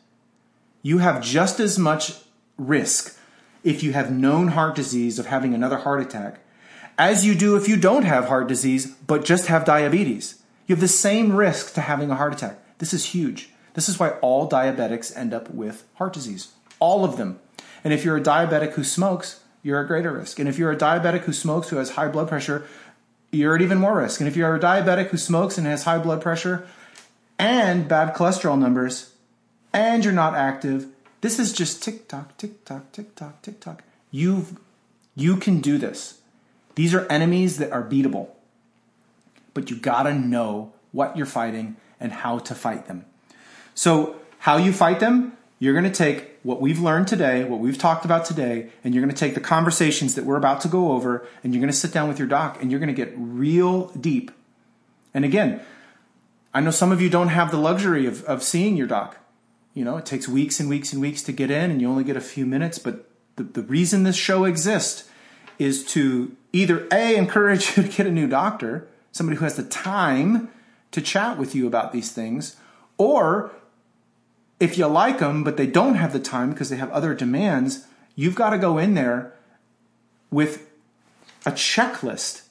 You 0.82 0.98
have 0.98 1.22
just 1.22 1.60
as 1.60 1.78
much 1.78 2.20
risk 2.56 3.18
if 3.62 3.82
you 3.82 3.92
have 3.92 4.10
known 4.10 4.48
heart 4.48 4.74
disease 4.74 5.18
of 5.18 5.26
having 5.26 5.54
another 5.54 5.78
heart 5.78 6.00
attack 6.00 6.40
as 6.98 7.24
you 7.24 7.34
do 7.34 7.56
if 7.56 7.68
you 7.68 7.76
don't 7.76 8.04
have 8.04 8.26
heart 8.26 8.48
disease 8.48 8.86
but 9.06 9.24
just 9.24 9.46
have 9.46 9.64
diabetes. 9.64 10.42
You 10.66 10.74
have 10.74 10.80
the 10.80 10.88
same 10.88 11.34
risk 11.34 11.74
to 11.74 11.80
having 11.80 12.10
a 12.10 12.16
heart 12.16 12.34
attack. 12.34 12.58
This 12.78 12.92
is 12.92 13.06
huge. 13.06 13.50
This 13.78 13.88
is 13.88 14.00
why 14.00 14.10
all 14.22 14.48
diabetics 14.48 15.16
end 15.16 15.32
up 15.32 15.50
with 15.50 15.84
heart 15.94 16.12
disease. 16.12 16.48
All 16.80 17.04
of 17.04 17.16
them. 17.16 17.38
And 17.84 17.92
if 17.92 18.04
you're 18.04 18.16
a 18.16 18.20
diabetic 18.20 18.72
who 18.72 18.82
smokes, 18.82 19.38
you're 19.62 19.80
at 19.80 19.86
greater 19.86 20.10
risk. 20.10 20.40
And 20.40 20.48
if 20.48 20.58
you're 20.58 20.72
a 20.72 20.76
diabetic 20.76 21.20
who 21.20 21.32
smokes 21.32 21.68
who 21.68 21.76
has 21.76 21.90
high 21.90 22.08
blood 22.08 22.26
pressure, 22.26 22.66
you're 23.30 23.54
at 23.54 23.62
even 23.62 23.78
more 23.78 23.98
risk. 23.98 24.18
And 24.18 24.26
if 24.26 24.34
you're 24.34 24.52
a 24.52 24.58
diabetic 24.58 25.10
who 25.10 25.16
smokes 25.16 25.58
and 25.58 25.64
has 25.68 25.84
high 25.84 26.00
blood 26.00 26.20
pressure, 26.20 26.66
and 27.38 27.86
bad 27.86 28.16
cholesterol 28.16 28.58
numbers 28.58 29.12
and 29.72 30.04
you're 30.04 30.12
not 30.12 30.34
active, 30.34 30.88
this 31.20 31.38
is 31.38 31.52
just 31.52 31.80
tick 31.80 32.08
tock, 32.08 32.36
tick 32.36 32.64
tock, 32.64 32.90
tick 32.90 33.14
tock, 33.14 33.40
tick 33.42 33.60
tock. 33.60 33.84
You've 34.10 34.58
you 35.14 35.36
can 35.36 35.60
do 35.60 35.78
this. 35.78 36.18
These 36.74 36.94
are 36.94 37.06
enemies 37.06 37.58
that 37.58 37.70
are 37.70 37.84
beatable. 37.84 38.30
But 39.54 39.70
you 39.70 39.76
gotta 39.76 40.14
know 40.14 40.72
what 40.90 41.16
you're 41.16 41.26
fighting 41.26 41.76
and 42.00 42.10
how 42.10 42.40
to 42.40 42.56
fight 42.56 42.88
them. 42.88 43.04
So, 43.78 44.16
how 44.40 44.56
you 44.56 44.72
fight 44.72 44.98
them, 44.98 45.36
you're 45.60 45.72
gonna 45.72 45.88
take 45.88 46.36
what 46.42 46.60
we've 46.60 46.80
learned 46.80 47.06
today, 47.06 47.44
what 47.44 47.60
we've 47.60 47.78
talked 47.78 48.04
about 48.04 48.24
today, 48.24 48.70
and 48.82 48.92
you're 48.92 49.00
gonna 49.00 49.12
take 49.12 49.34
the 49.34 49.40
conversations 49.40 50.16
that 50.16 50.24
we're 50.24 50.36
about 50.36 50.60
to 50.62 50.68
go 50.68 50.90
over, 50.90 51.24
and 51.44 51.54
you're 51.54 51.60
gonna 51.60 51.72
sit 51.72 51.92
down 51.92 52.08
with 52.08 52.18
your 52.18 52.26
doc 52.26 52.60
and 52.60 52.72
you're 52.72 52.80
gonna 52.80 52.92
get 52.92 53.14
real 53.16 53.86
deep. 53.90 54.32
And 55.14 55.24
again, 55.24 55.60
I 56.52 56.60
know 56.60 56.72
some 56.72 56.90
of 56.90 57.00
you 57.00 57.08
don't 57.08 57.28
have 57.28 57.52
the 57.52 57.56
luxury 57.56 58.04
of, 58.06 58.24
of 58.24 58.42
seeing 58.42 58.76
your 58.76 58.88
doc. 58.88 59.16
You 59.74 59.84
know, 59.84 59.96
it 59.96 60.04
takes 60.04 60.26
weeks 60.26 60.58
and 60.58 60.68
weeks 60.68 60.92
and 60.92 61.00
weeks 61.00 61.22
to 61.22 61.30
get 61.30 61.48
in, 61.48 61.70
and 61.70 61.80
you 61.80 61.88
only 61.88 62.02
get 62.02 62.16
a 62.16 62.20
few 62.20 62.46
minutes. 62.46 62.80
But 62.80 63.08
the, 63.36 63.44
the 63.44 63.62
reason 63.62 64.02
this 64.02 64.16
show 64.16 64.44
exists 64.44 65.08
is 65.56 65.84
to 65.92 66.34
either 66.52 66.88
A, 66.90 67.14
encourage 67.14 67.68
you 67.76 67.84
to 67.84 67.88
get 67.88 68.08
a 68.08 68.10
new 68.10 68.26
doctor, 68.26 68.88
somebody 69.12 69.38
who 69.38 69.44
has 69.44 69.54
the 69.54 69.62
time 69.62 70.50
to 70.90 71.00
chat 71.00 71.38
with 71.38 71.54
you 71.54 71.68
about 71.68 71.92
these 71.92 72.10
things, 72.10 72.56
or 72.96 73.52
if 74.60 74.76
you 74.76 74.86
like 74.86 75.18
them, 75.18 75.44
but 75.44 75.56
they 75.56 75.66
don't 75.66 75.94
have 75.94 76.12
the 76.12 76.20
time 76.20 76.50
because 76.50 76.68
they 76.68 76.76
have 76.76 76.90
other 76.90 77.14
demands, 77.14 77.86
you've 78.16 78.34
got 78.34 78.50
to 78.50 78.58
go 78.58 78.78
in 78.78 78.94
there 78.94 79.32
with 80.30 80.68
a 81.46 81.52
checklist, 81.52 82.42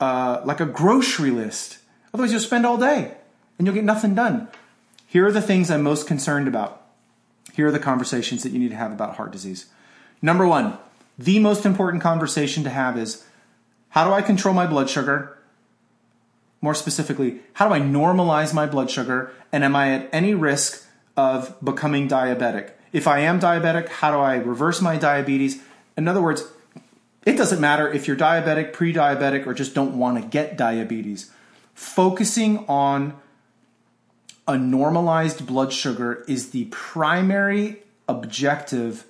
uh, 0.00 0.40
like 0.44 0.60
a 0.60 0.66
grocery 0.66 1.30
list. 1.30 1.78
Otherwise, 2.12 2.32
you'll 2.32 2.40
spend 2.40 2.66
all 2.66 2.76
day 2.76 3.14
and 3.58 3.66
you'll 3.66 3.74
get 3.74 3.84
nothing 3.84 4.14
done. 4.14 4.48
Here 5.06 5.26
are 5.26 5.32
the 5.32 5.42
things 5.42 5.70
I'm 5.70 5.82
most 5.82 6.06
concerned 6.06 6.48
about. 6.48 6.82
Here 7.54 7.68
are 7.68 7.72
the 7.72 7.78
conversations 7.78 8.42
that 8.42 8.52
you 8.52 8.58
need 8.58 8.70
to 8.70 8.76
have 8.76 8.92
about 8.92 9.16
heart 9.16 9.30
disease. 9.30 9.66
Number 10.20 10.46
one, 10.46 10.76
the 11.18 11.38
most 11.38 11.64
important 11.64 12.02
conversation 12.02 12.64
to 12.64 12.70
have 12.70 12.98
is 12.98 13.24
how 13.90 14.06
do 14.06 14.12
I 14.12 14.20
control 14.20 14.52
my 14.52 14.66
blood 14.66 14.90
sugar? 14.90 15.38
More 16.60 16.74
specifically, 16.74 17.40
how 17.54 17.68
do 17.68 17.74
I 17.74 17.80
normalize 17.80 18.52
my 18.52 18.66
blood 18.66 18.90
sugar? 18.90 19.32
And 19.52 19.62
am 19.62 19.76
I 19.76 19.92
at 19.92 20.08
any 20.12 20.34
risk 20.34 20.85
of 21.16 21.56
becoming 21.64 22.08
diabetic? 22.08 22.70
If 22.92 23.06
I 23.06 23.20
am 23.20 23.40
diabetic, 23.40 23.88
how 23.88 24.10
do 24.10 24.18
I 24.18 24.36
reverse 24.36 24.80
my 24.80 24.96
diabetes? 24.96 25.62
In 25.96 26.08
other 26.08 26.22
words, 26.22 26.44
it 27.24 27.36
doesn't 27.36 27.60
matter 27.60 27.90
if 27.90 28.06
you're 28.06 28.16
diabetic, 28.16 28.72
pre 28.72 28.92
diabetic, 28.92 29.46
or 29.46 29.54
just 29.54 29.74
don't 29.74 29.98
want 29.98 30.22
to 30.22 30.28
get 30.28 30.56
diabetes. 30.56 31.30
Focusing 31.74 32.64
on 32.68 33.14
a 34.46 34.56
normalized 34.56 35.46
blood 35.46 35.72
sugar 35.72 36.24
is 36.28 36.50
the 36.50 36.66
primary 36.66 37.82
objective 38.08 39.04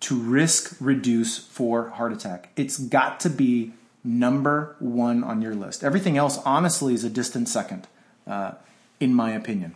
to 0.00 0.18
risk 0.18 0.76
reduce 0.80 1.38
for 1.38 1.90
heart 1.90 2.12
attack. 2.12 2.50
It's 2.56 2.78
got 2.78 3.20
to 3.20 3.30
be 3.30 3.72
number 4.02 4.74
one 4.78 5.22
on 5.22 5.42
your 5.42 5.54
list. 5.54 5.84
Everything 5.84 6.16
else, 6.16 6.38
honestly, 6.44 6.94
is 6.94 7.04
a 7.04 7.10
distant 7.10 7.48
second, 7.48 7.86
uh, 8.26 8.52
in 8.98 9.14
my 9.14 9.32
opinion. 9.32 9.74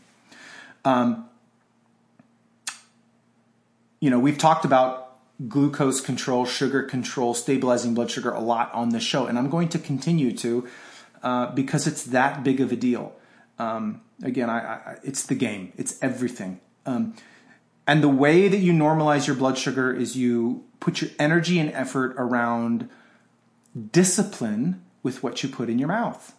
Um, 0.84 1.28
you 4.04 4.10
know, 4.10 4.18
we've 4.18 4.36
talked 4.36 4.66
about 4.66 5.16
glucose 5.48 6.02
control, 6.02 6.44
sugar 6.44 6.82
control, 6.82 7.32
stabilizing 7.32 7.94
blood 7.94 8.10
sugar 8.10 8.30
a 8.32 8.38
lot 8.38 8.70
on 8.74 8.90
this 8.90 9.02
show, 9.02 9.24
and 9.24 9.38
I'm 9.38 9.48
going 9.48 9.70
to 9.70 9.78
continue 9.78 10.36
to 10.36 10.68
uh, 11.22 11.46
because 11.54 11.86
it's 11.86 12.04
that 12.04 12.44
big 12.44 12.60
of 12.60 12.70
a 12.70 12.76
deal. 12.76 13.14
Um, 13.58 14.02
again, 14.22 14.50
I, 14.50 14.58
I, 14.58 14.96
it's 15.04 15.24
the 15.24 15.34
game, 15.34 15.72
it's 15.78 15.96
everything. 16.02 16.60
Um, 16.84 17.14
and 17.86 18.02
the 18.02 18.10
way 18.10 18.46
that 18.46 18.58
you 18.58 18.74
normalize 18.74 19.26
your 19.26 19.36
blood 19.36 19.56
sugar 19.56 19.90
is 19.90 20.18
you 20.18 20.64
put 20.80 21.00
your 21.00 21.10
energy 21.18 21.58
and 21.58 21.72
effort 21.72 22.14
around 22.18 22.90
discipline 23.90 24.84
with 25.02 25.22
what 25.22 25.42
you 25.42 25.48
put 25.48 25.70
in 25.70 25.78
your 25.78 25.88
mouth. 25.88 26.34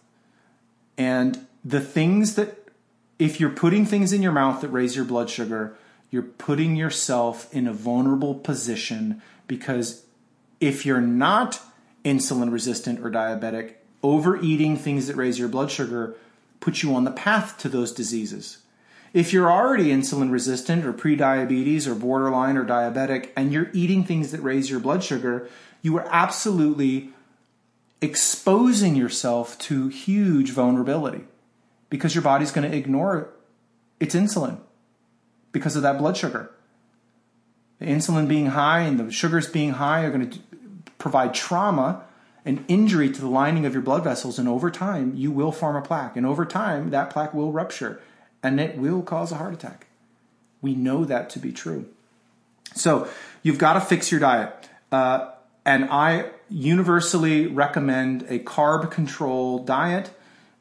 And 0.96 1.48
the 1.64 1.80
things 1.80 2.36
that, 2.36 2.68
if 3.18 3.40
you're 3.40 3.50
putting 3.50 3.86
things 3.86 4.12
in 4.12 4.22
your 4.22 4.30
mouth 4.30 4.60
that 4.60 4.68
raise 4.68 4.94
your 4.94 5.04
blood 5.04 5.28
sugar, 5.28 5.76
you're 6.16 6.22
putting 6.22 6.76
yourself 6.76 7.46
in 7.54 7.66
a 7.66 7.74
vulnerable 7.74 8.34
position 8.34 9.20
because 9.46 10.06
if 10.60 10.86
you're 10.86 10.98
not 10.98 11.60
insulin 12.06 12.50
resistant 12.50 13.00
or 13.00 13.10
diabetic, 13.10 13.74
overeating 14.02 14.78
things 14.78 15.08
that 15.08 15.16
raise 15.16 15.38
your 15.38 15.48
blood 15.48 15.70
sugar 15.70 16.16
puts 16.58 16.82
you 16.82 16.94
on 16.94 17.04
the 17.04 17.10
path 17.10 17.58
to 17.58 17.68
those 17.68 17.92
diseases. 17.92 18.60
If 19.12 19.30
you're 19.30 19.52
already 19.52 19.88
insulin 19.88 20.30
resistant 20.30 20.86
or 20.86 20.94
pre-diabetes 20.94 21.86
or 21.86 21.94
borderline 21.94 22.56
or 22.56 22.64
diabetic 22.64 23.28
and 23.36 23.52
you're 23.52 23.68
eating 23.74 24.02
things 24.02 24.32
that 24.32 24.40
raise 24.40 24.70
your 24.70 24.80
blood 24.80 25.04
sugar, 25.04 25.50
you 25.82 25.98
are 25.98 26.08
absolutely 26.10 27.10
exposing 28.00 28.96
yourself 28.96 29.58
to 29.58 29.88
huge 29.88 30.50
vulnerability 30.50 31.24
because 31.90 32.14
your 32.14 32.22
body's 32.22 32.52
going 32.52 32.70
to 32.70 32.74
ignore 32.74 33.28
its 34.00 34.14
insulin 34.14 34.60
because 35.56 35.74
of 35.74 35.80
that 35.80 35.96
blood 35.96 36.18
sugar. 36.18 36.50
The 37.78 37.86
insulin 37.86 38.28
being 38.28 38.48
high 38.48 38.80
and 38.80 39.00
the 39.00 39.10
sugars 39.10 39.48
being 39.48 39.70
high 39.70 40.02
are 40.04 40.10
going 40.10 40.28
to 40.28 40.38
provide 40.98 41.32
trauma 41.32 42.04
and 42.44 42.62
injury 42.68 43.10
to 43.10 43.20
the 43.22 43.26
lining 43.26 43.64
of 43.64 43.72
your 43.72 43.80
blood 43.80 44.04
vessels. 44.04 44.38
And 44.38 44.46
over 44.46 44.70
time, 44.70 45.14
you 45.16 45.30
will 45.30 45.52
form 45.52 45.74
a 45.74 45.80
plaque. 45.80 46.14
And 46.14 46.26
over 46.26 46.44
time, 46.44 46.90
that 46.90 47.08
plaque 47.08 47.32
will 47.32 47.52
rupture 47.52 48.02
and 48.42 48.60
it 48.60 48.76
will 48.76 49.00
cause 49.00 49.32
a 49.32 49.36
heart 49.36 49.54
attack. 49.54 49.86
We 50.60 50.74
know 50.74 51.06
that 51.06 51.30
to 51.30 51.38
be 51.38 51.52
true. 51.52 51.88
So 52.74 53.08
you've 53.42 53.58
got 53.58 53.72
to 53.74 53.80
fix 53.80 54.10
your 54.10 54.20
diet. 54.20 54.68
Uh, 54.92 55.30
and 55.64 55.86
I 55.86 56.32
universally 56.50 57.46
recommend 57.46 58.26
a 58.28 58.40
carb 58.40 58.90
control 58.90 59.64
diet 59.64 60.10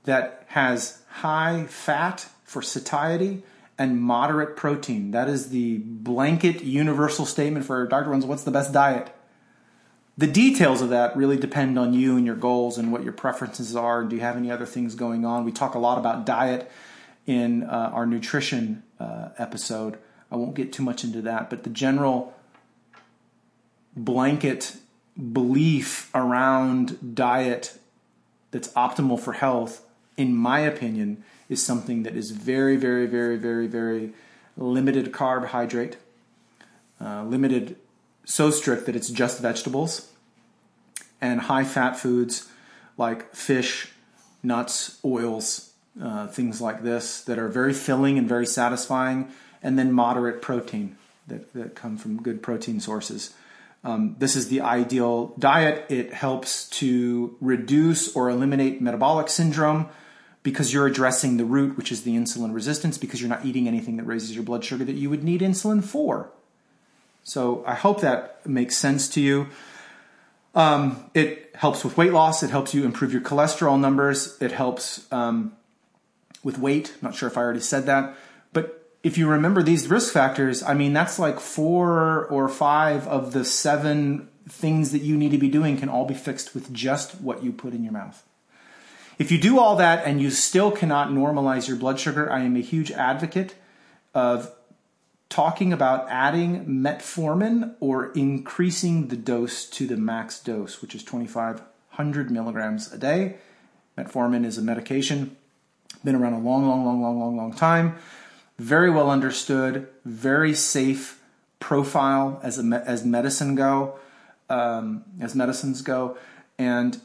that 0.06 0.46
has 0.48 1.02
high 1.10 1.66
fat 1.66 2.28
for 2.46 2.62
satiety 2.62 3.44
and 3.78 4.02
moderate 4.02 4.56
protein. 4.56 5.12
That 5.12 5.28
is 5.28 5.50
the 5.50 5.80
blanket 5.80 6.64
universal 6.64 7.26
statement 7.26 7.66
for 7.66 7.86
Dr. 7.88 8.10
Runs 8.10 8.26
What's 8.26 8.44
the 8.44 8.52
best 8.52 8.72
diet? 8.72 9.14
The 10.18 10.28
details 10.28 10.82
of 10.82 10.90
that 10.90 11.16
really 11.18 11.38
depend 11.38 11.78
on 11.78 11.94
you 11.94 12.16
and 12.16 12.26
your 12.26 12.38
goals 12.38 12.78
and 12.78 12.92
what 12.92 13.04
your 13.04 13.12
preferences 13.12 13.76
are. 13.76 14.06
Do 14.06 14.16
you 14.16 14.22
have 14.22 14.38
any 14.38 14.50
other 14.50 14.66
things 14.66 14.96
going 14.96 15.26
on? 15.26 15.44
We 15.44 15.52
talk 15.52 15.76
a 15.76 15.80
lot 15.80 15.98
about 15.98 16.26
diet 16.26 16.72
in 17.26 17.64
uh, 17.64 17.92
our 17.94 18.06
nutrition 18.06 18.84
uh, 18.98 19.30
episode. 19.38 19.98
I 20.32 20.38
won't 20.38 20.56
get 20.56 20.72
too 20.72 20.84
much 20.84 21.04
into 21.04 21.22
that, 21.24 21.50
but 21.50 21.64
the 21.64 21.70
general 21.70 22.34
blanket 23.96 24.78
belief 25.34 26.10
around 26.14 27.16
diet 27.16 27.78
that's 28.52 28.70
optimal 28.70 29.20
for 29.20 29.34
health, 29.34 29.86
in 30.16 30.36
my 30.36 30.60
opinion, 30.60 31.24
is 31.50 31.64
something 31.64 32.04
that 32.04 32.16
is 32.16 32.32
very, 32.32 32.76
very, 32.76 33.06
very, 33.06 33.38
very, 33.38 33.68
very 33.68 34.14
limited 34.58 35.12
carbohydrate, 35.12 35.98
uh, 37.02 37.24
limited 37.24 37.76
so 38.26 38.50
strict 38.50 38.86
that 38.86 38.96
it's 38.96 39.10
just 39.10 39.40
vegetables, 39.40 40.12
and 41.22 41.42
high 41.42 41.64
fat 41.64 41.98
foods 41.98 42.50
like 42.98 43.36
fish, 43.36 43.92
nuts, 44.42 45.00
oils, 45.04 45.74
uh, 46.02 46.28
things 46.28 46.60
like 46.62 46.84
this 46.84 47.24
that 47.24 47.38
are 47.38 47.48
very 47.48 47.74
filling 47.74 48.18
and 48.18 48.28
very 48.28 48.46
satisfying, 48.46 49.30
and 49.62 49.78
then 49.78 49.92
moderate 49.92 50.42
protein 50.42 50.98
that, 51.28 51.54
that 51.54 51.76
come 51.76 51.98
from 51.98 52.22
good 52.22 52.42
protein 52.42 52.80
sources. 52.80 53.34
Um, 53.84 54.16
this 54.18 54.36
is 54.36 54.50
the 54.50 54.62
ideal 54.62 55.36
diet. 55.38 55.86
It 55.90 56.12
helps 56.12 56.68
to 56.72 57.38
reduce 57.40 58.16
or 58.16 58.30
eliminate 58.30 58.82
metabolic 58.82 59.30
syndrome 59.30 59.90
because 60.46 60.72
you're 60.72 60.86
addressing 60.86 61.38
the 61.38 61.44
root, 61.44 61.76
which 61.76 61.92
is 61.92 62.04
the 62.04 62.16
insulin 62.16 62.54
resistance, 62.54 63.00
because 63.00 63.20
you're 63.20 63.30
not 63.32 63.44
eating 63.44 63.68
anything 63.68 63.98
that 63.98 64.04
raises 64.04 64.36
your 64.36 64.44
blood 64.44 64.64
sugar 64.64 64.86
that 64.86 64.94
you 64.94 65.10
would 65.10 65.24
need 65.24 65.42
insulin 65.42 65.84
for. 65.84 66.30
So 67.24 67.64
I 67.66 67.74
hope 67.74 68.02
that 68.02 68.46
makes 68.46 68.78
sense 68.78 69.10
to 69.10 69.22
you. 69.22 69.48
Um, 70.54 71.10
it 71.16 71.50
helps 71.56 71.84
with 71.84 71.98
weight 71.98 72.14
loss. 72.14 72.44
It 72.44 72.52
helps 72.52 72.76
you 72.76 72.86
improve 72.86 73.12
your 73.12 73.24
cholesterol 73.24 73.80
numbers. 73.80 74.38
It 74.40 74.52
helps 74.52 75.12
um, 75.12 75.54
with 76.44 76.60
weight. 76.60 76.96
Not 77.02 77.16
sure 77.16 77.28
if 77.28 77.40
I 77.40 77.42
already 77.42 77.60
said 77.60 77.88
that. 77.88 78.16
But 78.54 78.88
if 79.02 79.18
you 79.18 79.28
remember 79.28 79.64
these 79.64 79.88
risk 79.88 80.14
factors, 80.14 80.62
I 80.62 80.76
mean, 80.76 80.94
that's 80.94 81.18
like 81.18 81.40
four 81.40 82.28
or 82.28 82.48
five 82.50 83.08
of 83.08 83.34
the 83.34 83.44
seven 83.44 84.30
things 84.48 84.92
that 84.92 85.02
you 85.02 85.18
need 85.18 85.32
to 85.32 85.40
be 85.40 85.50
doing 85.50 85.76
can 85.78 85.90
all 85.90 86.06
be 86.06 86.14
fixed 86.14 86.54
with 86.54 86.72
just 86.72 87.20
what 87.20 87.44
you 87.44 87.52
put 87.52 87.74
in 87.74 87.84
your 87.84 87.94
mouth. 87.94 88.24
If 89.18 89.32
you 89.32 89.38
do 89.38 89.60
all 89.60 89.78
that 89.78 90.06
and 90.06 90.22
you 90.22 90.30
still 90.30 90.72
cannot 90.72 91.10
normalize 91.10 91.68
your 91.68 91.78
blood 91.78 92.00
sugar, 92.00 92.32
I 92.32 92.42
am 92.42 92.56
a 92.56 92.62
huge 92.62 92.92
advocate 92.92 93.56
of 94.14 94.52
talking 95.30 95.72
about 95.74 96.10
adding 96.10 96.66
metformin 96.66 97.76
or 97.80 98.12
increasing 98.12 99.08
the 99.08 99.16
dose 99.16 99.66
to 99.70 99.88
the 99.88 99.98
max 99.98 100.40
dose, 100.40 100.82
which 100.82 100.96
is 100.96 101.04
2,500 101.04 102.32
milligrams 102.32 102.92
a 102.92 102.98
day. 102.98 103.38
Metformin 103.98 104.46
is 104.46 104.58
a 104.58 104.62
medication, 104.62 105.36
been 106.04 106.16
around 106.16 106.34
a 106.34 106.40
long, 106.40 106.68
long, 106.68 106.86
long, 106.86 107.02
long, 107.02 107.20
long, 107.20 107.38
long 107.38 107.54
time. 107.54 107.98
Very 108.60 108.90
well 108.90 109.10
understood, 109.10 109.88
very 110.04 110.54
safe 110.54 111.22
profile 111.60 112.40
as 112.44 112.60
a, 112.60 112.84
as 112.86 113.06
medicine 113.06 113.56
go, 113.56 113.98
um, 114.50 115.04
as 115.20 115.36
medicines 115.36 115.82
go, 115.82 116.18
and 116.58 117.02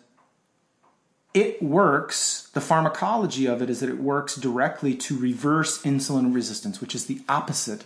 it 1.32 1.62
works, 1.62 2.48
the 2.54 2.60
pharmacology 2.60 3.46
of 3.46 3.62
it 3.62 3.70
is 3.70 3.80
that 3.80 3.88
it 3.88 3.98
works 3.98 4.36
directly 4.36 4.94
to 4.94 5.16
reverse 5.16 5.82
insulin 5.82 6.34
resistance, 6.34 6.80
which 6.80 6.94
is 6.94 7.06
the 7.06 7.20
opposite 7.28 7.84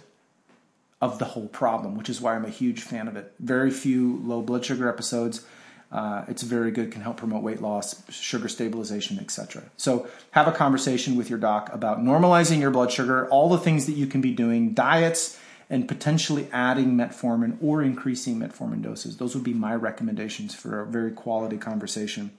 of 1.01 1.19
the 1.19 1.27
whole 1.27 1.49
problem, 1.49 1.97
which 1.97 2.09
is 2.09 2.21
why 2.21 2.35
I'm 2.35 2.47
a 2.47 2.51
huge 2.51 2.81
fan 2.81 3.09
of 3.09 3.17
it. 3.17 3.33
Very 3.39 3.71
few 3.71 4.21
low 4.25 4.41
blood 4.41 4.65
sugar 4.65 4.89
episodes. 4.89 5.45
Uh, 5.93 6.25
it's 6.27 6.43
very 6.43 6.71
good, 6.71 6.91
can 6.91 7.03
help 7.03 7.19
promote 7.19 7.43
weight 7.43 7.61
loss, 7.61 8.03
sugar 8.11 8.49
stabilization, 8.49 9.19
etc. 9.19 9.63
So 9.77 10.09
have 10.31 10.49
a 10.49 10.53
conversation 10.53 11.15
with 11.15 11.29
your 11.29 11.39
doc 11.39 11.71
about 11.73 12.01
normalizing 12.01 12.61
your 12.61 12.71
blood 12.71 12.91
sugar, 12.91 13.29
all 13.29 13.51
the 13.51 13.59
things 13.59 13.85
that 13.87 13.93
you 13.93 14.07
can 14.07 14.21
be 14.21 14.33
doing, 14.33 14.73
diets, 14.73 15.39
and 15.69 15.87
potentially 15.87 16.49
adding 16.53 16.95
metformin 16.95 17.59
or 17.61 17.83
increasing 17.83 18.39
metformin 18.39 18.83
doses. 18.83 19.19
Those 19.19 19.35
would 19.35 19.45
be 19.45 19.55
my 19.55 19.75
recommendations 19.75 20.55
for 20.55 20.81
a 20.81 20.87
very 20.87 21.11
quality 21.11 21.59
conversation. 21.59 22.31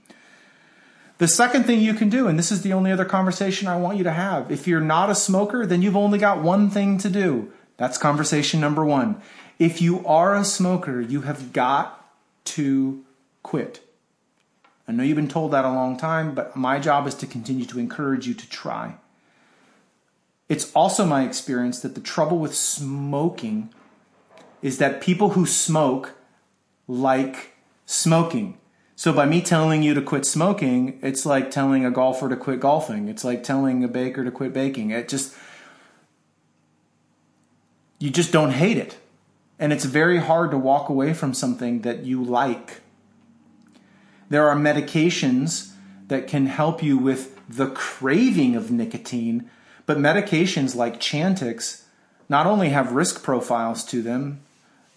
The 1.17 1.27
second 1.27 1.63
thing 1.63 1.79
you 1.79 1.93
can 1.93 2.09
do, 2.09 2.27
and 2.27 2.37
this 2.37 2.51
is 2.51 2.61
the 2.61 2.73
only 2.73 2.91
other 2.91 3.05
conversation 3.05 3.67
I 3.67 3.77
want 3.77 3.97
you 3.97 4.03
to 4.03 4.11
have, 4.11 4.51
if 4.51 4.67
you're 4.67 4.81
not 4.81 5.09
a 5.09 5.15
smoker, 5.15 5.65
then 5.65 5.81
you've 5.81 5.95
only 5.95 6.19
got 6.19 6.41
one 6.41 6.69
thing 6.69 6.97
to 6.99 7.09
do. 7.09 7.51
That's 7.77 7.97
conversation 7.97 8.59
number 8.59 8.83
one. 8.83 9.21
If 9.57 9.81
you 9.81 10.05
are 10.05 10.35
a 10.35 10.43
smoker, 10.43 10.99
you 10.99 11.21
have 11.21 11.53
got 11.53 12.05
to 12.45 13.03
quit. 13.43 13.81
I 14.87 14.91
know 14.91 15.03
you've 15.03 15.15
been 15.15 15.27
told 15.29 15.51
that 15.51 15.65
a 15.65 15.69
long 15.69 15.97
time, 15.97 16.35
but 16.35 16.55
my 16.55 16.79
job 16.79 17.07
is 17.07 17.15
to 17.15 17.27
continue 17.27 17.65
to 17.65 17.79
encourage 17.79 18.27
you 18.27 18.33
to 18.33 18.49
try. 18.49 18.95
It's 20.47 20.71
also 20.73 21.05
my 21.05 21.23
experience 21.23 21.79
that 21.79 21.95
the 21.95 22.01
trouble 22.01 22.37
with 22.37 22.53
smoking 22.53 23.73
is 24.61 24.77
that 24.77 25.01
people 25.01 25.29
who 25.31 25.45
smoke 25.45 26.13
like 26.87 27.53
smoking. 27.85 28.57
So 28.95 29.11
by 29.11 29.25
me 29.25 29.41
telling 29.41 29.83
you 29.83 29.93
to 29.93 30.01
quit 30.01 30.25
smoking, 30.25 30.99
it's 31.01 31.25
like 31.25 31.51
telling 31.51 31.85
a 31.85 31.91
golfer 31.91 32.29
to 32.29 32.37
quit 32.37 32.61
golfing. 32.61 33.09
It's 33.09 33.25
like 33.25 33.43
telling 33.43 33.83
a 33.83 33.89
baker 33.89 34.23
to 34.23 34.31
quit 34.31 34.53
baking. 34.53 34.91
It 34.91 35.09
just 35.09 35.35
you 37.99 38.09
just 38.09 38.31
don't 38.31 38.51
hate 38.51 38.77
it. 38.77 38.97
And 39.59 39.71
it's 39.73 39.85
very 39.85 40.19
hard 40.19 40.51
to 40.51 40.57
walk 40.57 40.89
away 40.89 41.13
from 41.13 41.33
something 41.33 41.81
that 41.81 42.05
you 42.05 42.23
like. 42.23 42.81
There 44.29 44.47
are 44.49 44.55
medications 44.55 45.71
that 46.07 46.27
can 46.27 46.45
help 46.45 46.83
you 46.83 46.97
with 46.97 47.39
the 47.47 47.67
craving 47.67 48.55
of 48.55 48.71
nicotine, 48.71 49.49
but 49.85 49.97
medications 49.97 50.75
like 50.75 50.99
Chantix 50.99 51.83
not 52.27 52.47
only 52.47 52.69
have 52.69 52.91
risk 52.91 53.23
profiles 53.23 53.83
to 53.85 54.01
them, 54.01 54.41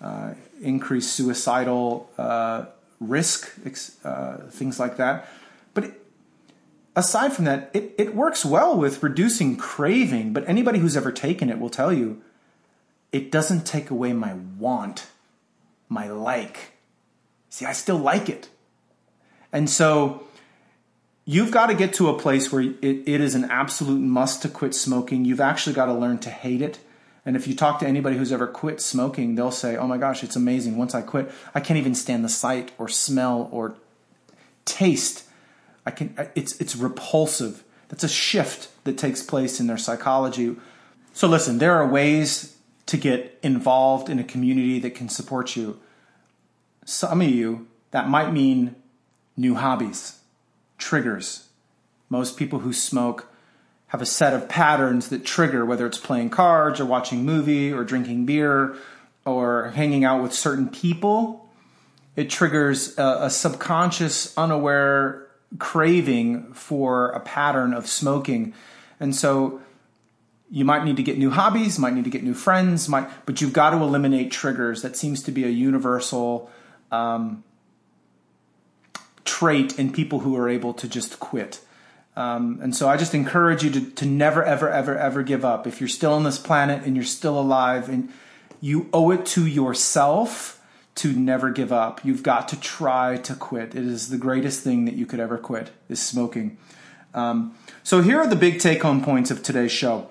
uh, 0.01 0.35
increased 0.61 1.13
suicidal 1.13 2.11
uh, 2.19 2.67
risk, 3.01 3.53
uh, 4.05 4.39
things 4.51 4.81
like 4.81 4.97
that, 4.97 5.29
but 5.75 5.93
aside 6.99 7.33
from 7.33 7.45
that, 7.45 7.71
it, 7.73 7.95
it 7.97 8.15
works 8.15 8.45
well 8.45 8.77
with 8.77 9.03
reducing 9.03 9.57
craving. 9.57 10.33
But 10.33 10.49
anybody 10.49 10.81
who's 10.81 10.97
ever 10.97 11.13
taken 11.13 11.49
it 11.49 11.59
will 11.59 11.71
tell 11.71 11.93
you 11.93 12.21
it 13.13 13.31
doesn't 13.31 13.65
take 13.67 13.91
away 13.91 14.13
my 14.13 14.35
want, 14.59 15.07
my 15.89 16.11
like. 16.11 16.73
See, 17.49 17.65
I 17.65 17.73
still 17.73 17.99
like 17.99 18.29
it. 18.29 18.49
And 19.53 19.71
so 19.71 20.25
you've 21.25 21.51
got 21.51 21.67
to 21.67 21.75
get 21.75 21.95
to 21.95 22.09
a 22.09 22.19
place 22.19 22.53
where 22.53 22.63
it, 22.63 22.77
it 22.83 23.21
is 23.21 23.35
an 23.35 23.45
absolute 23.45 24.01
must 24.01 24.43
to 24.43 24.49
quit 24.49 24.75
smoking. 24.75 25.25
You've 25.25 25.41
actually 25.41 25.75
got 25.75 25.87
to 25.87 25.95
learn 25.95 26.19
to 26.19 26.31
hate 26.31 26.61
it. 26.61 26.79
And 27.29 27.37
if 27.37 27.47
you 27.47 27.55
talk 27.55 27.79
to 27.81 27.87
anybody 27.87 28.17
who's 28.17 28.33
ever 28.33 28.47
quit 28.47 28.81
smoking, 28.81 29.35
they'll 29.35 29.51
say, 29.51 29.77
Oh 29.77 29.87
my 29.87 29.99
gosh, 29.99 30.25
it's 30.25 30.35
amazing. 30.35 30.79
Once 30.79 30.95
I 30.95 31.03
quit, 31.03 31.31
I 31.55 31.61
can't 31.61 31.77
even 31.77 31.95
stand 31.95 32.25
the 32.25 32.29
sight 32.31 32.73
or 32.79 32.89
smell 32.89 33.51
or 33.53 33.75
taste. 34.65 35.25
I 35.85 35.91
can, 35.91 36.17
it's, 36.35 36.59
it's 36.59 36.75
repulsive. 36.75 37.65
That's 37.89 38.03
a 38.03 38.09
shift 38.09 38.71
that 38.85 38.97
takes 38.97 39.23
place 39.23 39.61
in 39.61 39.67
their 39.67 39.77
psychology. 39.77 40.57
So 41.13 41.29
listen, 41.29 41.59
there 41.59 41.75
are 41.75 41.87
ways 41.87 42.57
to 42.87 42.97
get 42.97 43.39
involved 43.43 44.09
in 44.09 44.19
a 44.19 44.25
community 44.25 44.79
that 44.79 44.95
can 44.95 45.11
support 45.11 45.55
you. 45.55 45.79
Some 46.87 47.21
of 47.21 47.29
you, 47.29 47.69
that 47.91 48.09
might 48.09 48.33
mean 48.33 48.75
new 49.37 49.55
hobbies, 49.55 50.21
triggers. 50.79 51.51
Most 52.09 52.39
people 52.39 52.61
who 52.61 52.73
smoke 52.73 53.31
have 53.89 54.03
a 54.03 54.07
set 54.07 54.35
of 54.35 54.49
patterns 54.49 55.09
that 55.09 55.25
trigger, 55.25 55.65
whether 55.65 55.87
it's 55.87 55.99
playing 55.99 56.31
cards 56.31 56.79
or 56.79 56.85
watching 56.85 57.25
movie 57.25 57.73
or 57.73 57.85
drinking 57.85 58.27
beer 58.27 58.77
or 59.25 59.71
hanging 59.71 60.05
out 60.05 60.23
with 60.23 60.33
certain 60.33 60.69
people. 60.69 61.49
It 62.15 62.31
triggers 62.31 62.99
a, 62.99 63.19
a 63.23 63.31
subconscious, 63.31 64.37
unaware 64.37 65.27
craving 65.59 66.53
for 66.53 67.11
a 67.11 67.21
pattern 67.21 67.73
of 67.73 67.87
smoking. 67.87 68.53
And 69.01 69.15
so 69.15 69.61
you 70.51 70.65
might 70.65 70.85
need 70.85 70.97
to 70.97 71.03
get 71.03 71.17
new 71.17 71.31
hobbies, 71.31 71.79
might 71.79 71.95
need 71.95 72.05
to 72.05 72.11
get 72.11 72.23
new 72.23 72.35
friends, 72.35 72.89
might, 72.89 73.09
but 73.25 73.41
you've 73.41 73.53
got 73.53 73.71
to 73.71 73.77
eliminate 73.77 74.31
triggers. 74.31 74.83
That 74.83 74.97
seems 74.97 75.23
to 75.23 75.31
be 75.31 75.45
a 75.45 75.49
universal 75.49 76.51
um, 76.91 77.43
trait 79.25 79.79
in 79.79 79.93
people 79.93 80.21
who 80.21 80.37
are 80.37 80.49
able 80.49 80.75
to 80.75 80.89
just 80.89 81.21
quit. 81.21 81.61
Um, 82.19 82.59
and 82.61 82.75
so 82.75 82.89
I 82.89 82.97
just 82.97 83.15
encourage 83.15 83.63
you 83.63 83.71
to, 83.71 83.91
to 83.93 84.05
never, 84.05 84.43
ever, 84.43 84.69
ever, 84.69 84.99
ever 84.99 85.23
give 85.23 85.45
up. 85.45 85.69
If 85.69 85.81
you're 85.81 85.89
still 85.89 86.15
on 86.15 86.25
this 86.25 86.37
planet 86.37 86.83
and 86.85 86.97
you're 86.97 87.05
still 87.05 87.39
alive, 87.39 87.89
and 87.89 88.09
you 88.61 88.89
owe 88.93 89.13
it 89.13 89.25
to 89.27 89.47
yourself 89.47 90.61
to 90.97 91.13
never 91.13 91.51
give 91.51 91.73
up. 91.73 92.05
You've 92.05 92.25
got 92.25 92.49
to 92.49 92.59
try 92.59 93.19
to 93.19 93.37
quit. 93.37 93.77
It 93.77 93.85
is 93.85 94.09
the 94.09 94.19
greatest 94.19 94.65
thing 94.65 94.85
that 94.87 94.95
you 94.95 95.07
could 95.07 95.21
ever 95.21 95.39
quit 95.39 95.71
is 95.89 96.03
smoking. 96.03 96.59
Um, 97.15 97.55
so 97.85 98.03
here 98.03 98.19
are 98.19 98.27
the 98.27 98.35
big 98.35 98.59
take-home 98.59 99.05
points 99.05 99.31
of 99.31 99.45
today's 99.45 99.71
show. 99.71 100.09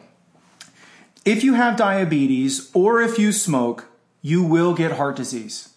If 1.25 1.43
you 1.43 1.55
have 1.55 1.75
diabetes 1.75 2.71
or 2.73 3.01
if 3.01 3.19
you 3.19 3.33
smoke, 3.33 3.89
you 4.21 4.41
will 4.43 4.73
get 4.73 4.93
heart 4.93 5.17
disease. 5.17 5.75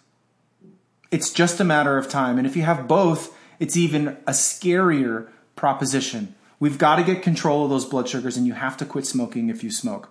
It's 1.11 1.33
just 1.33 1.59
a 1.59 1.65
matter 1.65 1.99
of 1.99 2.09
time. 2.09 2.39
And 2.39 2.47
if 2.47 2.55
you 2.55 2.63
have 2.63 2.87
both, 2.87 3.37
it's 3.59 3.77
even 3.77 4.17
a 4.29 4.33
scarier 4.33 5.27
proposition. 5.61 6.35
We've 6.59 6.79
got 6.79 6.97
to 6.97 7.05
get 7.05 7.23
control 7.23 7.65
of 7.65 7.71
those 7.71 7.85
blood 7.85 8.09
sugars, 8.09 8.37
and 8.37 8.47
you 8.47 8.55
have 8.55 8.77
to 8.79 8.85
quit 8.85 9.07
smoking 9.07 9.49
if 9.49 9.63
you 9.63 9.71
smoke. 9.71 10.11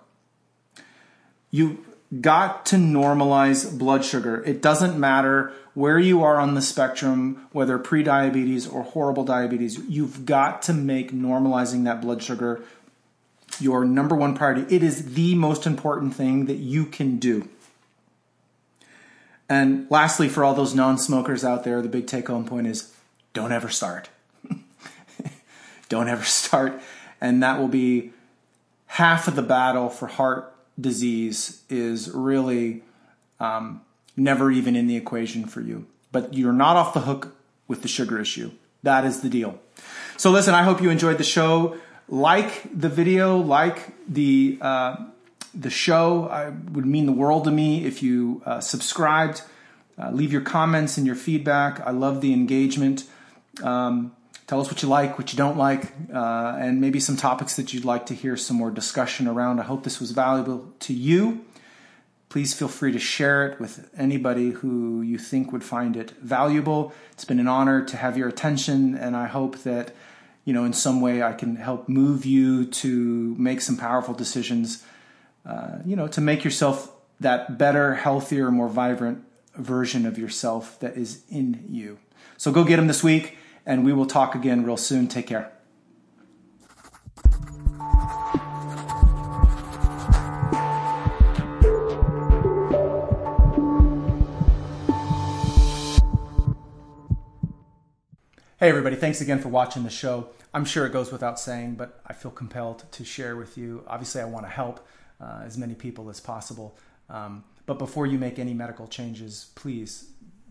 You 1.50 1.84
got 2.20 2.64
to 2.66 2.76
normalize 2.76 3.78
blood 3.78 4.04
sugar. 4.04 4.42
It 4.44 4.62
doesn't 4.62 4.98
matter 4.98 5.52
where 5.74 5.98
you 5.98 6.22
are 6.22 6.36
on 6.36 6.54
the 6.54 6.62
spectrum, 6.62 7.46
whether 7.52 7.78
prediabetes 7.78 8.72
or 8.72 8.82
horrible 8.82 9.24
diabetes, 9.24 9.78
you've 9.88 10.26
got 10.26 10.62
to 10.62 10.72
make 10.72 11.12
normalizing 11.12 11.84
that 11.84 12.00
blood 12.00 12.22
sugar 12.22 12.62
your 13.58 13.84
number 13.84 14.14
one 14.14 14.36
priority. 14.36 14.74
It 14.74 14.82
is 14.82 15.14
the 15.14 15.34
most 15.34 15.66
important 15.66 16.14
thing 16.14 16.46
that 16.46 16.56
you 16.56 16.86
can 16.86 17.18
do. 17.18 17.48
And 19.48 19.88
lastly, 19.90 20.28
for 20.28 20.44
all 20.44 20.54
those 20.54 20.74
non 20.74 20.98
smokers 20.98 21.44
out 21.44 21.64
there, 21.64 21.82
the 21.82 21.88
big 21.88 22.06
take 22.06 22.28
home 22.28 22.44
point 22.44 22.66
is 22.66 22.94
don't 23.32 23.52
ever 23.52 23.68
start. 23.68 24.08
Don't 25.90 26.08
ever 26.08 26.24
start. 26.40 26.80
And 27.20 27.42
that 27.42 27.60
will 27.60 27.68
be 27.68 28.12
half 28.86 29.28
of 29.28 29.36
the 29.36 29.42
battle 29.42 29.90
for 29.90 30.06
heart 30.06 30.56
disease, 30.80 31.62
is 31.68 32.10
really 32.10 32.82
um, 33.38 33.82
never 34.16 34.50
even 34.50 34.74
in 34.74 34.86
the 34.86 34.96
equation 34.96 35.44
for 35.44 35.60
you. 35.60 35.86
But 36.12 36.32
you're 36.32 36.54
not 36.54 36.76
off 36.76 36.94
the 36.94 37.00
hook 37.00 37.36
with 37.68 37.82
the 37.82 37.88
sugar 37.88 38.18
issue. 38.18 38.50
That 38.82 39.04
is 39.04 39.20
the 39.20 39.28
deal. 39.28 39.60
So, 40.16 40.30
listen, 40.30 40.54
I 40.54 40.62
hope 40.62 40.80
you 40.80 40.88
enjoyed 40.88 41.18
the 41.18 41.24
show 41.24 41.76
like 42.08 42.62
the 42.74 42.88
video, 42.88 43.36
like 43.36 43.92
the 44.08 44.58
uh, 44.60 44.96
the 45.54 45.70
show. 45.70 46.26
It 46.32 46.72
would 46.72 46.86
mean 46.86 47.06
the 47.06 47.12
world 47.12 47.44
to 47.44 47.50
me 47.50 47.84
if 47.84 48.02
you 48.02 48.42
uh, 48.46 48.60
subscribed. 48.60 49.42
Uh, 49.98 50.10
leave 50.10 50.32
your 50.32 50.40
comments 50.40 50.96
and 50.96 51.06
your 51.06 51.16
feedback. 51.16 51.80
I 51.80 51.90
love 51.90 52.22
the 52.22 52.32
engagement. 52.32 53.04
Um, 53.62 54.12
tell 54.50 54.60
us 54.60 54.66
what 54.66 54.82
you 54.82 54.88
like, 54.88 55.16
what 55.16 55.32
you 55.32 55.36
don't 55.36 55.56
like, 55.56 55.92
uh, 56.12 56.56
and 56.58 56.80
maybe 56.80 56.98
some 56.98 57.16
topics 57.16 57.54
that 57.54 57.72
you'd 57.72 57.84
like 57.84 58.06
to 58.06 58.14
hear 58.14 58.36
some 58.36 58.56
more 58.56 58.72
discussion 58.72 59.28
around. 59.28 59.60
I 59.60 59.62
hope 59.62 59.84
this 59.84 60.00
was 60.00 60.10
valuable 60.10 60.72
to 60.80 60.92
you. 60.92 61.44
Please 62.30 62.52
feel 62.52 62.66
free 62.66 62.90
to 62.90 62.98
share 62.98 63.46
it 63.46 63.60
with 63.60 63.88
anybody 63.96 64.50
who 64.50 65.02
you 65.02 65.18
think 65.18 65.52
would 65.52 65.62
find 65.62 65.96
it 65.96 66.10
valuable. 66.20 66.92
It's 67.12 67.24
been 67.24 67.38
an 67.38 67.46
honor 67.46 67.84
to 67.84 67.96
have 67.96 68.18
your 68.18 68.26
attention, 68.26 68.96
and 68.96 69.16
I 69.16 69.28
hope 69.28 69.58
that 69.58 69.94
you 70.44 70.52
know, 70.52 70.64
in 70.64 70.72
some 70.72 71.00
way 71.00 71.22
I 71.22 71.32
can 71.32 71.54
help 71.54 71.88
move 71.88 72.26
you 72.26 72.66
to 72.66 73.36
make 73.38 73.60
some 73.60 73.76
powerful 73.76 74.14
decisions, 74.14 74.84
uh, 75.46 75.78
you 75.84 75.94
know, 75.94 76.08
to 76.08 76.20
make 76.20 76.42
yourself 76.42 76.90
that 77.20 77.56
better, 77.56 77.94
healthier, 77.94 78.50
more 78.50 78.68
vibrant 78.68 79.22
version 79.54 80.06
of 80.06 80.18
yourself 80.18 80.80
that 80.80 80.96
is 80.96 81.22
in 81.30 81.66
you. 81.68 81.98
So 82.36 82.50
go 82.50 82.64
get 82.64 82.76
them 82.76 82.88
this 82.88 83.04
week, 83.04 83.36
and 83.66 83.84
we 83.84 83.92
will 83.92 84.06
talk 84.06 84.34
again 84.34 84.64
real 84.64 84.76
soon. 84.76 85.08
Take 85.08 85.26
care. 85.26 85.52
Hey, 98.60 98.68
everybody, 98.68 98.94
thanks 98.94 99.22
again 99.22 99.38
for 99.38 99.48
watching 99.48 99.84
the 99.84 99.90
show. 99.90 100.28
I'm 100.52 100.66
sure 100.66 100.84
it 100.84 100.92
goes 100.92 101.10
without 101.10 101.40
saying, 101.40 101.76
but 101.76 102.02
I 102.06 102.12
feel 102.12 102.30
compelled 102.30 102.84
to 102.92 103.06
share 103.06 103.34
with 103.34 103.56
you. 103.56 103.82
Obviously, 103.86 104.20
I 104.20 104.26
want 104.26 104.44
to 104.44 104.50
help 104.50 104.86
uh, 105.18 105.40
as 105.46 105.56
many 105.56 105.74
people 105.74 106.10
as 106.10 106.20
possible. 106.20 106.76
Um, 107.08 107.42
but 107.64 107.78
before 107.78 108.04
you 108.06 108.18
make 108.18 108.38
any 108.38 108.52
medical 108.52 108.86
changes, 108.86 109.50
please, 109.54 110.10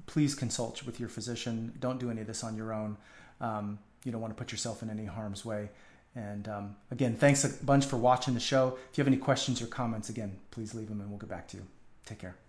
please 0.10 0.34
consult 0.34 0.84
with 0.84 1.00
your 1.00 1.08
physician. 1.08 1.72
Don't 1.80 2.00
do 2.00 2.10
any 2.10 2.22
of 2.22 2.28
this 2.28 2.44
on 2.44 2.58
your 2.58 2.74
own. 2.74 2.98
Um, 3.40 3.78
you 4.04 4.12
don't 4.12 4.22
want 4.22 4.36
to 4.36 4.44
put 4.44 4.52
yourself 4.52 4.82
in 4.82 4.90
any 4.90 5.06
harm's 5.06 5.46
way. 5.46 5.70
And 6.16 6.48
um, 6.48 6.76
again, 6.90 7.16
thanks 7.16 7.44
a 7.44 7.64
bunch 7.64 7.86
for 7.86 7.98
watching 7.98 8.34
the 8.34 8.40
show. 8.40 8.80
If 8.92 8.98
you 8.98 9.04
have 9.04 9.08
any 9.08 9.18
questions 9.18 9.62
or 9.62 9.68
comments, 9.68 10.10
again, 10.10 10.38
please 10.50 10.74
leave 10.74 10.90
them 10.90 11.00
and 11.00 11.12
we'll 11.12 11.20
get 11.20 11.30
back 11.30 11.48
to 11.50 11.58
you. 11.58 11.64
Take 12.08 12.18
care. 12.18 12.49